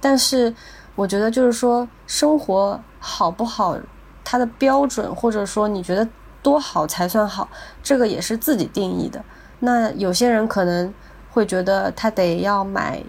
[0.00, 0.54] 但是，
[0.94, 3.78] 我觉得就是说，生活好不好，
[4.24, 6.08] 它的标准或者说你觉得
[6.42, 7.48] 多好才算好，
[7.82, 9.24] 这个也是自己定义的。
[9.60, 10.92] 那有些人可能
[11.30, 13.02] 会觉得他得要买。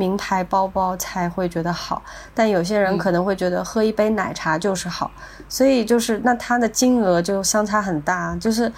[0.00, 2.02] 名牌包包才会觉得好，
[2.34, 5.10] 但有些人可能会觉得喝一杯奶茶就是好，
[5.46, 8.72] 所以就是那它的金额就相差很大，就是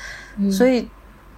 [0.50, 0.88] 所以，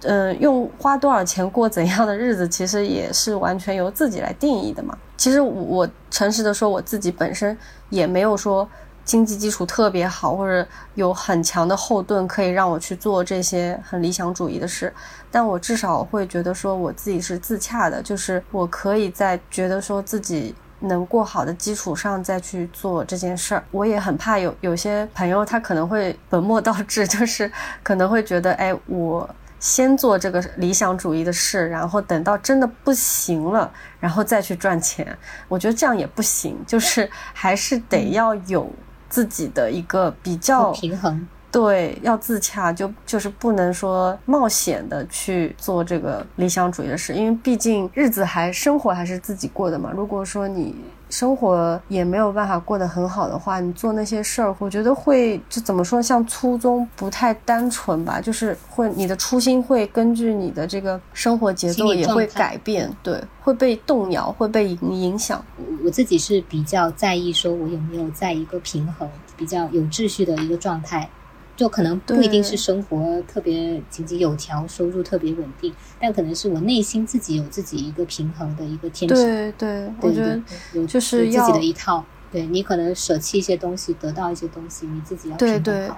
[0.01, 4.97] 嗯，用花多少钱过怎样的日子，其实也是完全由自己来定义的嘛。
[5.15, 7.55] 其实我诚实的说，我自己本身
[7.91, 8.67] 也没有说。
[9.05, 14.91] 经济基础特别好，或者有很强的后盾，可以让我去做这些很理想主义的事。
[15.31, 23.63] 但我至少会觉得说，我自己是自洽的，就是我可以在觉得说自己能过好的基础上再去做这件事儿。
[23.69, 27.51] 我也很怕有有些朋友他可能会本末倒置， 就是
[27.83, 29.29] 可能会觉得，哎，我
[29.59, 35.17] 先做这个理想主义的事，然后等到真的不行了，然后再去赚钱。
[35.47, 38.69] 我觉得这样也不行，就是还是得要有
[39.09, 41.27] 自己的一个比较平衡。
[41.51, 49.89] 对，要自洽，就就是不能说冒险的去做这个理想主义的事，因为毕竟日子还生活还是自己过的嘛。
[49.95, 50.75] 如果说你
[51.09, 65.43] 生活也没有办法过得很好的话，你做那些事儿，我觉得会就怎么说，像初衷不太单纯吧，就是会你的初心会根据你的这个生活节奏也会改变，对，会被动摇，会被影影响。
[65.83, 71.07] 我自己是比较在意，说我有没有在一个平衡、比较有秩序的一个状态。
[71.55, 79.17] 就可能不一定是生活特别井井有条，收入特别稳定，但可能是我内心自己有自己一个平衡的一个天性。
[79.17, 80.41] 对对，我觉得
[80.73, 82.03] 有就是自己的一套。
[82.31, 85.89] 对你可能舍弃一些东西，得到一些东西，你自己要对对，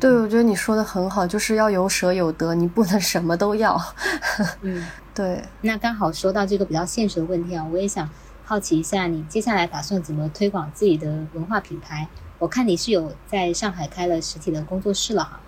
[0.00, 3.80] 对，我觉得你说的很好，就是要有舍有得，你不能什么都要。
[4.62, 4.84] 嗯，
[5.14, 5.40] 对。
[5.60, 8.10] 那刚好说到这个比较现实的问题啊，我也想
[8.42, 12.08] 好奇一下，你接下来打算怎么推广自己的文化品牌？
[12.38, 15.40] 我看你是有在上海开了实体的工作室了哈，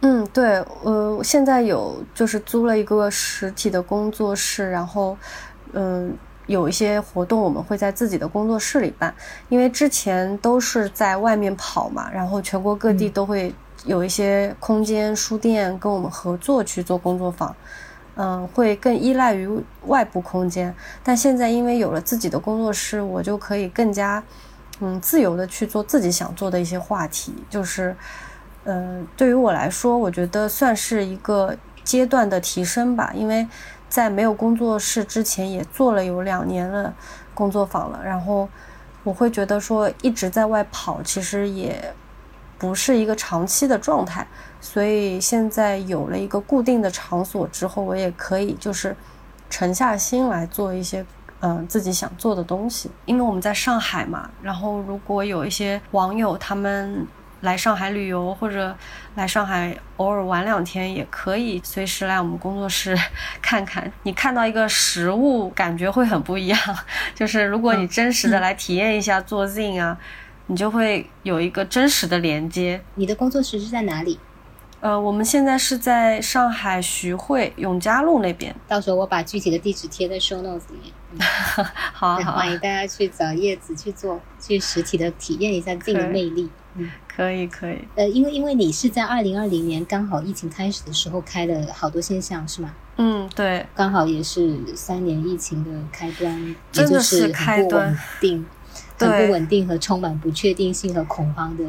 [0.00, 5.14] 嗯，对，呃，现在有就是租了一个实体的工作室，然后，
[5.72, 6.16] 嗯，
[6.46, 9.14] 有一些活动我们会在自己的工作室里办，
[9.50, 17.54] 因为之前都是在外面跑嘛，然后全国各地都会有一些空间书店跟我们合作去做工作坊，
[18.14, 19.46] 嗯，会更依赖于
[19.86, 20.74] 外部空间，
[21.04, 24.24] 但现在因为有了自己的工作室，我就可以更加。
[24.82, 27.94] 嗯，自由的去做自己想做的一些话题，就是，
[28.64, 31.54] 嗯，对于我来说，我觉得算是一个
[31.84, 33.12] 阶段的提升吧。
[33.14, 33.46] 因为
[33.90, 36.94] 在没有工作室之前，也做了有两年了
[37.34, 38.00] 工作坊了。
[38.02, 38.48] 然后
[39.04, 41.92] 我会觉得说，一直在外跑，其实也
[42.56, 44.26] 不是一个长期的状态。
[44.62, 48.96] 所以现在有了一个固定的场所之后，我也可以就是
[49.50, 51.04] 沉下心来做一些。
[51.40, 57.06] 嗯，自己想做的东西，因为我们在上海嘛，然后如果有一些网友他们
[57.40, 58.76] 来上海旅游或者
[59.14, 62.94] 来上海偶尔玩两天，也可以随时来我们工作室
[63.40, 63.90] 看看。
[64.02, 66.58] 你看到一个实物，感觉会很不一样。
[67.14, 69.96] 就是如果你真实的来体验一下做 Zin 啊，
[70.48, 72.82] 你就会有一个真实的连接。
[72.96, 74.20] 你的工作室是在哪里？
[74.80, 80.92] 呃，我们现在是在上海徐汇永嘉路那边，到时候我把具体的地址贴在 show notes 里面。
[81.92, 86.48] 好，好，欢迎大家去找叶子去做，去实体的体验一下自己的魅力。
[86.76, 87.86] 嗯，可以，可以。
[87.94, 92.72] 呃，因为因为你是在二零二零年刚好疫情开始的时候开了好多现象，是吗？
[92.96, 98.46] 嗯，对，刚好也是三年疫情的开端，真的是开端，定。
[98.98, 101.64] 很不稳定和充满不确定性和恐慌的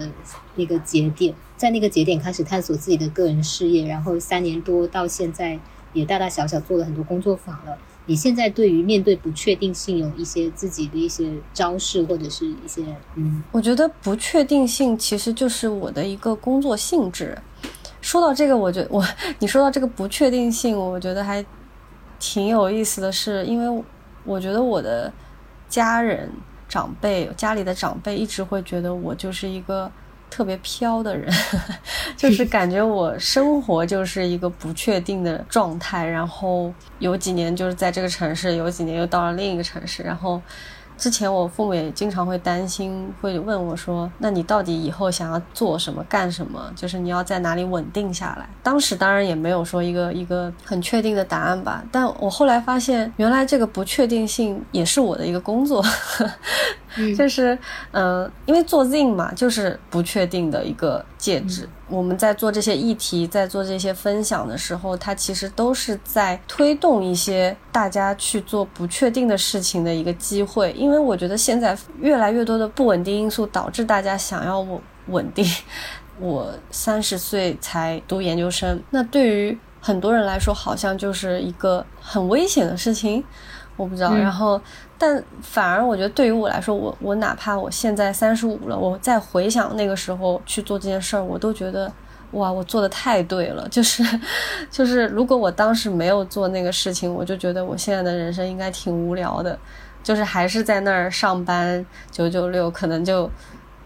[0.56, 5.60] 那个节点，在那个节点开始探索自己的个人事业，然后三年多到现在
[5.94, 7.78] 也大大小小做了很多工作坊了。
[8.08, 12.84] 你现在对于面对不确定性有一些自己的一些招式或者是一些
[13.14, 17.38] 嗯，我觉得不确定性其实就是我的一个工作性质。
[18.02, 19.06] 说到这个，我觉我
[19.38, 21.46] 你说到这个不确定性，我觉得还
[22.20, 23.84] 挺有意思的是，因为
[24.26, 25.14] 我觉得我的
[25.70, 26.28] 家人。
[26.72, 29.92] 长辈家里的长辈一直会觉得我就是一个
[30.32, 31.32] 特别飘的人，
[32.18, 40.42] 就是感觉我生活就是一个不确定的状态，然后有几年就是在这个城市，有几年又到了另一个城市，然后。
[40.98, 46.72] 之前我父母也经常会担心，会问我说：“那你到底以后想要做什么、干什么？
[46.76, 51.84] 就是你要在哪里稳定下来？”当时当然也没有说一个一个很确定的答案吧。
[51.92, 55.84] 但我后来发现，原来这个不确定性也是我的一个工作。
[57.18, 57.58] 就是，
[57.92, 61.68] 嗯，因为做 Zin 嘛，就是不确定的一个介质。
[61.88, 70.72] 我们在做这些议题，在做这些分享的时候，它其实都是在推动一些大家去做不确定的事情的一个机会。
[70.74, 75.46] 因为我觉得现在越来越多的不稳定因素导致大家想要稳稳定。
[76.20, 83.24] 我三十岁才读研究生，那对于很多人来说，好像就是一个很危险的事情。
[83.78, 84.62] 我不知道，然后，
[84.98, 91.92] 但反而我觉得对于我来说，我我哪怕我现在三十五了，我再回想那个时候去做这件事儿，我都觉得
[92.32, 93.68] 哇，我做的太对了。
[93.70, 94.04] 就是，
[94.70, 99.58] 就是如果我当时没有做那个事情，我就觉得我现在的人生应该挺无聊的，
[100.04, 103.28] 就是还是在那儿上班九九六，可能就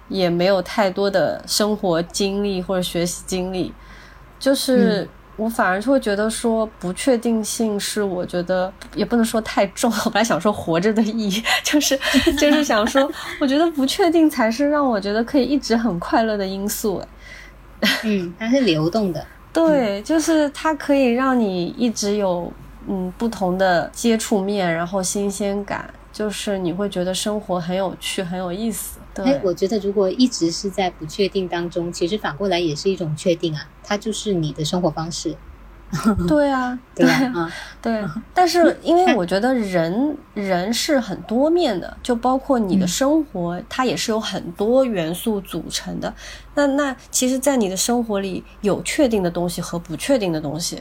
[0.10, 3.74] 也没有太多的生活经历或者学习经历，
[4.38, 5.08] 就是。
[5.38, 9.92] 我反而就会觉得说不确定性是我觉得也不能说太重。
[10.06, 12.00] 我本来想说活着的意义，就是
[12.38, 17.02] 就是想说，我觉得不确定才是让我觉得可以一直很快乐的因素。
[18.04, 19.26] 嗯，它是流动的。
[19.52, 22.52] 对，就是它可以让你一直有
[22.88, 29.00] 嗯不同的接触面，然后新鲜感，就是你会觉得生活很有趣、很有意思。
[29.24, 35.36] 对，我觉得如果一直是在不确定当中，其实反过来也是一种确定啊，它就是你的生活方式。
[36.28, 37.50] 对啊，对啊，
[37.82, 38.04] 对。
[38.34, 46.14] 但是 因为我觉得人人是很多面的，就包括你的生活，它也是有很多元素组成的。
[46.56, 50.80] 那那其实，在你的生活里有确定的东西和不确定的东西，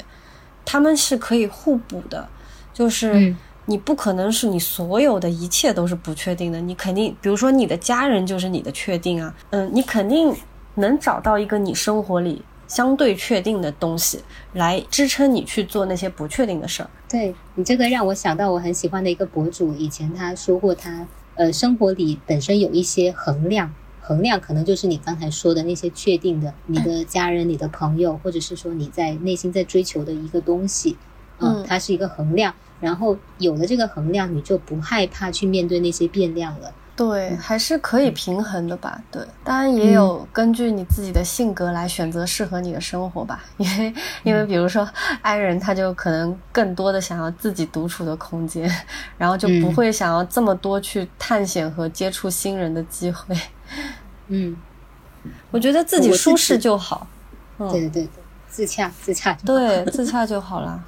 [0.64, 2.26] 他们是可以互补的。
[2.72, 3.32] 就是
[3.66, 9.34] 你不可能是你所有的一切都是不确定的，你肯定，比如说你的家人就是你的确定啊。
[9.50, 10.34] 嗯，你肯定
[10.74, 12.42] 能找到一个你生活里。
[12.66, 14.18] 相对确定的东西
[14.54, 16.88] 来支撑你去做那些不确定的事儿。
[17.06, 30.96] 对你这个让我想到我很喜欢的一个博主，以前他说过，他呃生活里本身有一些衡量，衡量可能就是你刚才说的那些确定的，你的家人、你的朋友，或者是说你在内心在追求的一个东西，
[31.40, 32.54] 嗯，它是一个衡量。
[32.84, 36.70] 然后有了这个衡量，你就不害怕去面对那些变量了。
[36.96, 39.02] 对，还是可以平衡的吧。
[39.10, 43.42] 对，当然也有根据你自己的性格来选择适合你的生活吧。
[43.56, 44.88] 因为， 因为比如说
[45.22, 48.70] 爱人，他就可能更多的想要自己独处的空间，
[49.18, 53.36] 然后就不会想要这么多去探险和接触新人的机会。
[54.28, 54.56] 嗯，
[55.50, 57.08] 我觉得自己舒适就好。
[57.58, 58.08] 对对对，
[58.54, 59.36] 自洽 自洽。
[59.44, 60.84] 对，自洽就好了。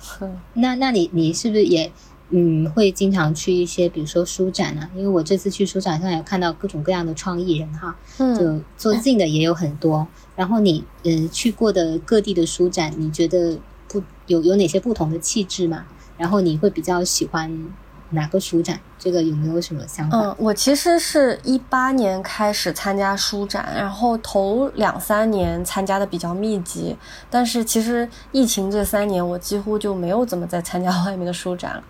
[0.54, 1.90] 那那你你是不是也？
[2.30, 7.94] 嗯，会经常去一些，比如说书展啊，因为我这次去书展上也看到各种各样的创意人哈，
[8.36, 10.04] 就做近的也有很多。
[10.34, 13.56] 然后你嗯去过的各地的书展，你觉得
[13.86, 15.86] 不有有哪些不同的气质吗？
[16.18, 17.68] 然后你会比较喜欢
[18.10, 18.80] 哪个书展？
[19.06, 20.18] 这个有没有什么想法？
[20.18, 26.96] 嗯，我其实是一八年开始参加书展，然后头两三年参加的比较密集，
[27.30, 31.82] 但是其实疫情这三年我几乎就没有怎么再参加外面的书展了。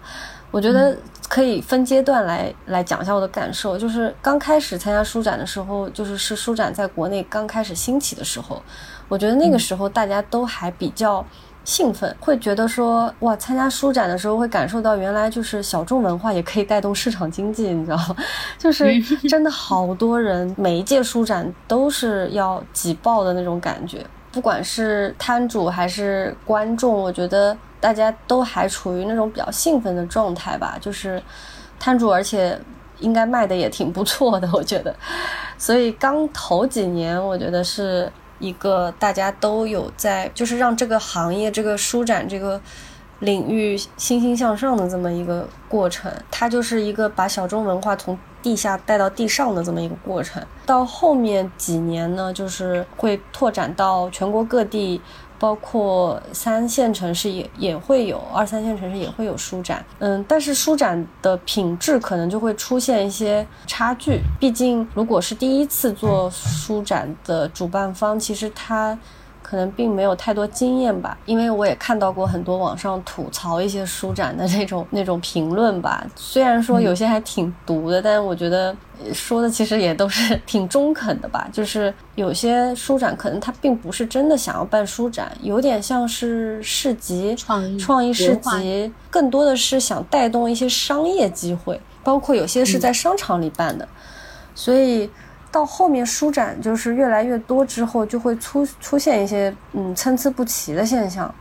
[0.50, 0.94] 我觉得
[1.26, 8.62] 可以分阶段来来讲一下我的感受，就是刚开始参加书展的时候，就是是书展在国内刚开始兴起的时候，
[9.08, 11.24] 我觉得那个时候大家都还比较。
[11.66, 18.16] 兴奋，会觉得说哇，参加书展的时候会感受到原来就是小众文化也可以带动市场经济，你知道吗？
[18.56, 30.78] 就是真的好多人，每一届书展都是要挤爆的那种感觉，不管是摊主还是观众，我觉得大家都还处于那种比较兴奋的状态吧。
[30.80, 31.20] 就是
[31.80, 32.56] 摊主，而且
[33.00, 34.94] 应该卖的也挺不错的，我觉得。
[35.58, 38.08] 所以刚头几年，我觉得是。
[38.38, 42.60] 一个大家都有在，就是让这个行业、这个舒展这个
[43.20, 50.42] 领域欣欣向上的这么一个过程，它就是一个把小众文化从地下带到地上的这么一个过程。
[50.64, 55.00] 到后面几年呢，就是会拓展到全国各地。
[55.38, 64.20] 包括三线城市也也会有，二三线城市也会有书展，嗯，但是书展的品质可能就会出现一些差距。
[64.40, 68.98] 毕竟，如果是第一次做书展的主办方，其实他。
[69.48, 76.04] 可能并没有太多经验吧，因为我也看到过很多网上吐槽一些书展的那种那种评论吧。
[76.16, 78.76] 虽然说有些还挺毒的，但是我觉得
[79.12, 81.48] 说的其实也都是挺中肯的吧。
[81.52, 93.86] 就是有些书展可能他并不是真的想要办书展，有点像是市集、创意创意市集，更多的是想带动一些商业机会，包括有些是在商场里办的，
[94.56, 95.08] 所以。
[95.50, 101.34] 到后面舒展就是越来越多之后，就会出出现一些嗯参差不齐的现象，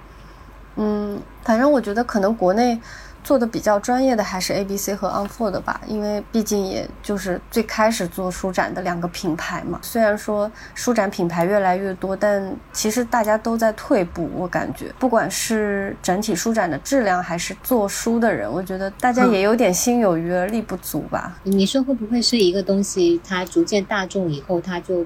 [0.76, 2.80] 嗯，反正我觉得可能国内。
[3.26, 9.80] 做的比较专业的还是 A B C 和 Unfold 吧，因为毕竟也就是最开始做书展的两个品牌嘛。
[9.82, 14.30] 虽然说书展品牌越来越多，但其实大家都在退步。
[14.36, 21.36] 我感觉，不管是整体书展的质量，还是做书的人，我觉得大家也有点心有余而力不足吧。
[21.42, 25.04] 你说会不会是一个东西，它逐渐大众以后，它就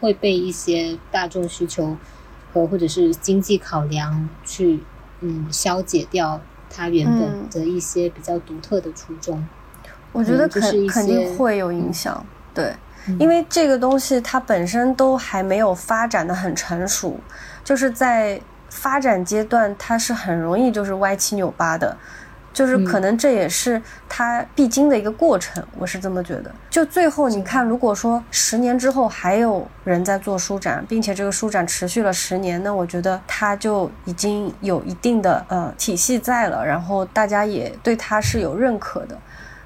[0.00, 1.94] 会被一些大众需求
[2.54, 4.82] 和或者是经济考量去
[5.20, 6.40] 嗯消解掉？
[6.72, 9.44] 它原本的一些比较独特的初衷，
[10.12, 12.24] 我觉得肯肯定会有影响。
[12.54, 12.72] 对，
[13.18, 17.18] 因为这个东西它本身都还没有发展的很成熟，
[17.64, 21.96] 就是在发展阶段，它是很容易就是歪七扭八的。
[22.52, 26.50] 就是可能这也是他必经的一个过程，我是这么觉得。
[26.68, 39.16] 就最后你看，如果说十年之后还有人在做书展，并且这个书展持续了十年，那我觉得他就已经有一定的呃体系在了，然后大家也对他是有认可的。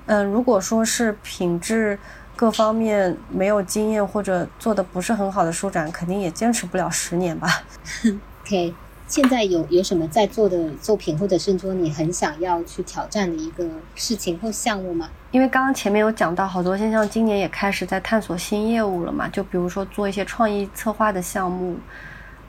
[0.06, 1.98] 嗯，如果说是品质
[2.36, 7.62] 各方面没有经验或者做的不是很好的书展，肯定也坚持不了十年吧。
[8.44, 8.74] OK。
[9.06, 15.10] 现在有有什么在做的作品，或者是说你很想要去挑战的一个事情或项目吗？
[15.30, 21.76] 因为刚刚前面有讲到，好多现象，今年也开始在探索新业务了嘛，就比如说做一些创意策划的项目，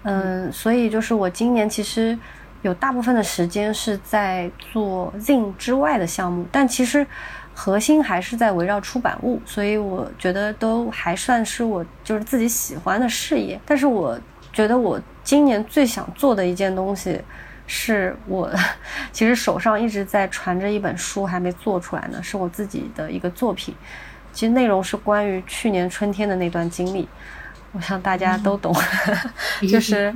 [0.04, 2.18] 嗯，所以就是我今年其实
[2.62, 7.06] 有大部分的时间是在做 Zin 之外的项目，但其实
[7.54, 13.60] 核心还是在围绕出版物，所以我觉得都还算是我就是自己喜欢的事业。
[13.66, 14.18] 但是我
[14.54, 17.22] 觉得我今年最想做的一件东西。
[17.68, 18.48] 是我
[19.12, 22.22] 其实手上一直在传着一本书，还没做出来呢。
[22.22, 23.76] 是我自己的一个作品，
[24.32, 27.10] 其实内容是关于去年春天的那段经历，
[27.72, 28.72] 我想大家都懂，
[29.68, 30.16] 就是。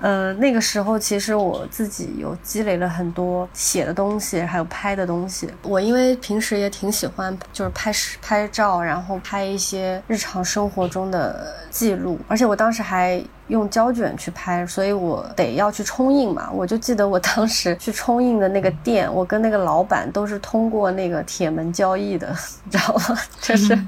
[0.00, 5.48] 呃，那个时候其实我自己有积累了很多写的东西，还有拍的东西。
[5.62, 12.18] 我因为平时也挺喜欢，就是拍拍照，然后拍一些日常生活中的记录。
[12.26, 16.50] 而且我当时还用胶卷去拍，所以我得要去冲印嘛。
[16.50, 23.18] 我就记得我当时去冲印的那个店，我跟那个老板都是通过那个铁门交易的， 你知道吗？
[23.40, 23.78] 就是。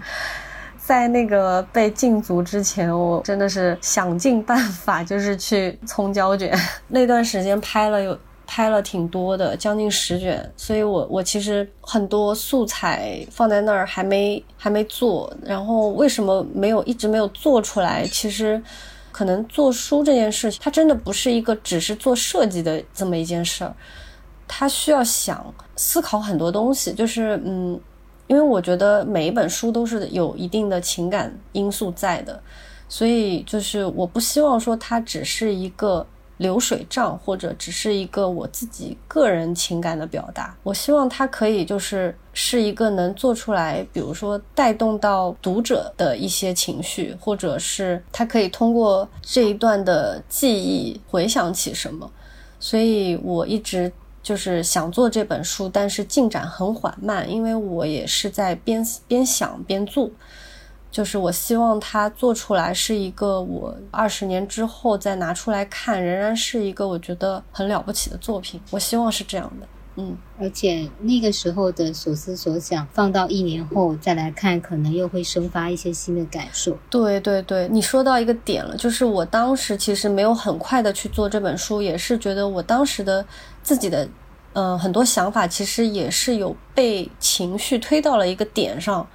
[0.92, 6.54] 在那个被禁足之前，我真的是想尽办法，就是去冲胶卷。
[6.86, 10.52] 那段时间拍了有拍了挺多的，将近十卷。
[10.54, 15.34] 所以我我其实很多素材放在那儿还没还没做。
[15.42, 18.06] 然后为什么没有一直没有做出来？
[18.08, 18.62] 其实
[19.10, 23.74] 可能做书这件事情，它真的不是一个只是做设计的这么一件事儿，
[24.46, 25.42] 它需要想
[25.74, 27.80] 思考很多东西，就是嗯。
[28.28, 32.40] 因为我觉得每一本书都是有一定的情感因素在的，
[32.88, 36.06] 所以就是我不希望说它只是一个
[36.38, 40.56] 流水账，或者只是一个我自己个人情感的表达。
[40.62, 52.10] 我希望它可以就是是一个能做出来，比如说带动到读者的一些情绪，或者是它可以通过这一段的记忆回想起什么。
[52.58, 53.92] 所以我一直。
[54.22, 60.10] 就是想做这本书，但是进展很缓慢，因为我也是在边边想边做。
[60.90, 68.60] 就是我希望它做出来是一个我二十年之后再拿出来看，仍然是一个我觉得很了不起的作品。
[68.70, 69.66] 我希望是这样的，
[69.96, 70.16] 嗯。
[70.38, 76.76] 而且那个时候的所思所想，放到一年后再来看，可能又会生发一些新的感受。
[76.90, 83.24] 对对对，你说到一个点了，就是我当时其实没有很快的去做这本书，也是觉得我当时的。
[83.62, 84.08] 自己的，
[84.54, 89.06] 嗯，很多想法其实也是有被情绪推到了一个点上，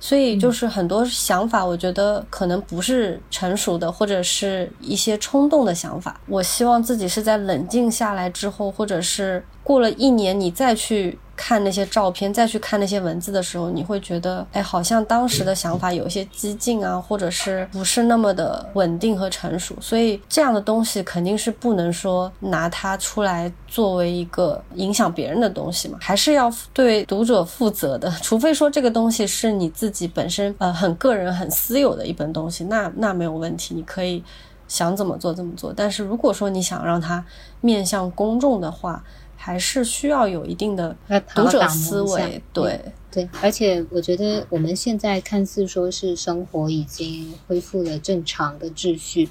[0.00, 6.18] 所以就是很多想法，我觉得可能不是成熟的，或者是一些冲动的想法。
[6.26, 11.16] 我希望自己是在冷静下来之后，或者是过了一年，你再去。
[11.42, 19.74] 看那些照片，再去看那些文字的时候，你会觉得，哎，好像当时的想法有一些激进啊，或者是不是那么的稳定和成熟。
[19.80, 28.10] 所以这样的东西肯定是不能说拿它出来作为一个影响别人的东西嘛，还是要对读者负责的。
[28.20, 34.22] 除非说这个东西是你自己本身呃很个人、很私有的一本东西，那那没有问题，你可以
[34.68, 35.72] 想怎么做怎么做。
[35.74, 37.24] 但是如果说你想让它
[37.62, 39.02] 面向公众的话，
[39.42, 40.94] 还是需要有一定的
[41.34, 42.78] 读者思维，对
[43.10, 49.30] 对，而且我觉得我们现在看似说是生活已经恢复了正常的秩序，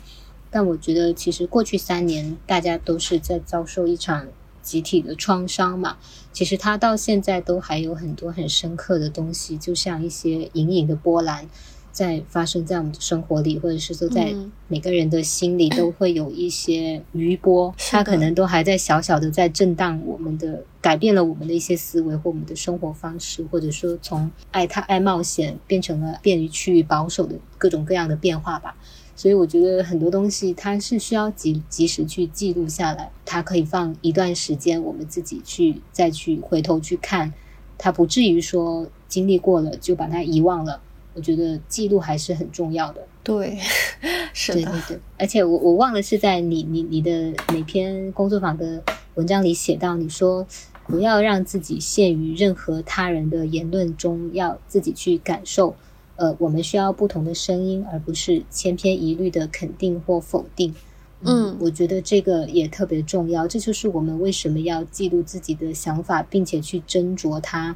[0.49, 4.27] 但我觉得其实过去三年大家都是在遭受一场
[4.64, 5.98] 集体的创伤嘛，
[6.34, 11.48] 其实它到现在都还有很多很深刻的东西，就像一些隐隐的波澜。
[11.91, 14.34] 在发生在我们的生活里，或者是说在
[14.68, 28.76] 每个人的心里，都会有一些余波，它可能都还在小小的在震荡我们的，改变了我们的一些思维或我们的生活方式，或者说从爱他爱冒险变成了便于趋于保守的各种各样的变化吧。
[29.16, 37.34] 所以我觉得很多东西它是需要及及时去记录下来，它可以放一段时间，我们自己去再去回头去看，
[37.78, 40.80] 它不至于说经历过了就把它遗忘了。
[41.20, 43.06] 我觉得记录还是很重要的。
[43.22, 43.60] 对，
[44.34, 45.00] 是的，对对对。
[45.18, 48.82] 而且我我忘了是在你你你的哪篇工作坊的
[49.16, 50.48] 文章里写到，你说
[50.88, 55.76] 不要让自己陷于任何他人的言论中，要自己去感受。
[56.16, 60.74] 呃，我们需要不同的声音，而不是千篇一律的肯定或否定。
[61.22, 63.46] 嗯，我觉得这个也特别重要。
[63.46, 67.76] 这就是我们为什么要记录自己的想法，并且去斟酌它。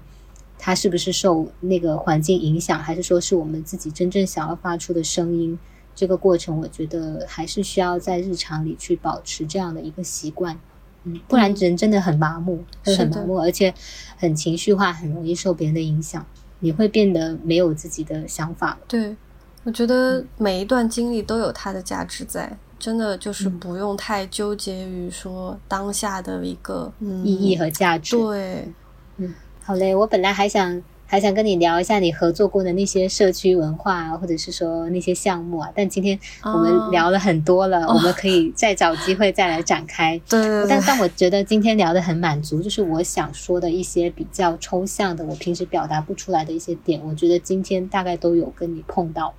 [0.66, 5.60] 它是不是受那个环境影响，还是说是我们自己真正想要发出的声音？
[5.94, 10.58] 这个过程，我觉得还是需要在日常里去保持这样的一个习惯，
[11.04, 13.74] 嗯，不然人真的很麻木，会很麻木，而且
[14.16, 16.26] 很情绪化，很容易受别人的影响，
[16.60, 18.80] 你会变得没有自己的想法。
[18.88, 19.14] 对，
[19.66, 22.58] 我觉得每一段经历都有它的价值在。
[22.80, 26.92] 真的就是不用太纠结于说当下的一个
[27.24, 28.18] 意义和价值。
[28.18, 28.68] 对，
[29.18, 29.34] 嗯，
[29.64, 30.82] 好嘞，我本来还想。
[31.06, 35.70] 还想跟你聊一下你合作过的那些社区文化，或者是说那些项目啊。
[35.76, 40.20] 但今天我们聊了很多了，我们可以再找机会再来展开。
[40.28, 49.32] 对，但但我觉得今天聊的很满足，就是我想说的一些比较抽象的，我平时表达不出来的一些点，我觉得今天大概都有跟你碰到，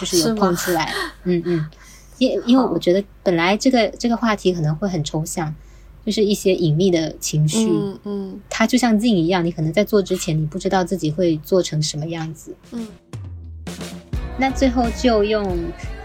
[0.00, 0.90] 就是有碰出来。
[1.24, 1.66] 嗯嗯，
[2.16, 5.54] 因因为我觉得本来这个这个话题可能会很抽象。
[6.08, 12.88] 就是一些隐秘的情绪，嗯嗯，它就像镜一样，你可能在做之前，你不知道自己会做成什么样子，嗯。
[14.38, 15.54] 那最后就用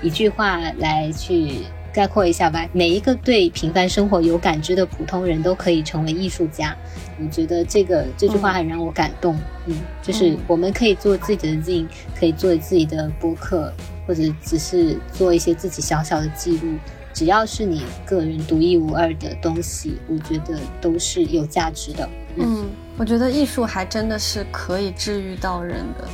[0.02, 1.60] 一句话来去
[1.94, 6.76] 概括一下吧：每一个对平凡生活有感知的普通人都可以成为艺术家。
[7.18, 13.72] 我觉得这个这句话很让我感动，嗯，就是我们可以做自己的镜，可以做自己的播客，
[14.06, 16.74] 或者只是做一些自己小小的记录。
[17.14, 22.10] 只要是你个人独一无二的东西，我觉得都是有价值的。
[22.38, 22.66] 嗯，
[22.98, 26.08] 我觉得艺术还真的是可以治愈到人的，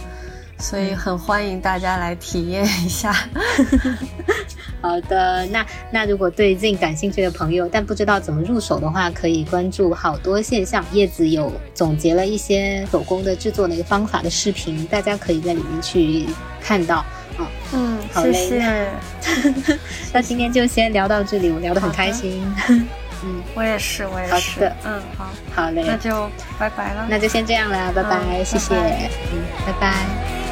[0.58, 3.16] 所以很欢迎大家来体验一下。
[4.82, 10.84] 好的，那那如果对 z 感兴趣的朋友，但不知道怎么入手的话，可以关注好多现象。
[10.92, 16.26] 叶子有总结了一些手工的制作的一个方法的视频，大家可以在里面去
[16.62, 17.06] 看到。
[17.74, 18.88] 嗯，好嘞。
[20.14, 22.44] 那今天就先聊到这里，我聊得很开心。
[23.22, 24.34] 嗯，我也是，我也是。
[24.34, 27.06] 好的，嗯，好，好嘞，那就拜拜了。
[27.10, 30.49] 那就先这样了，拜拜，谢谢，嗯，拜拜。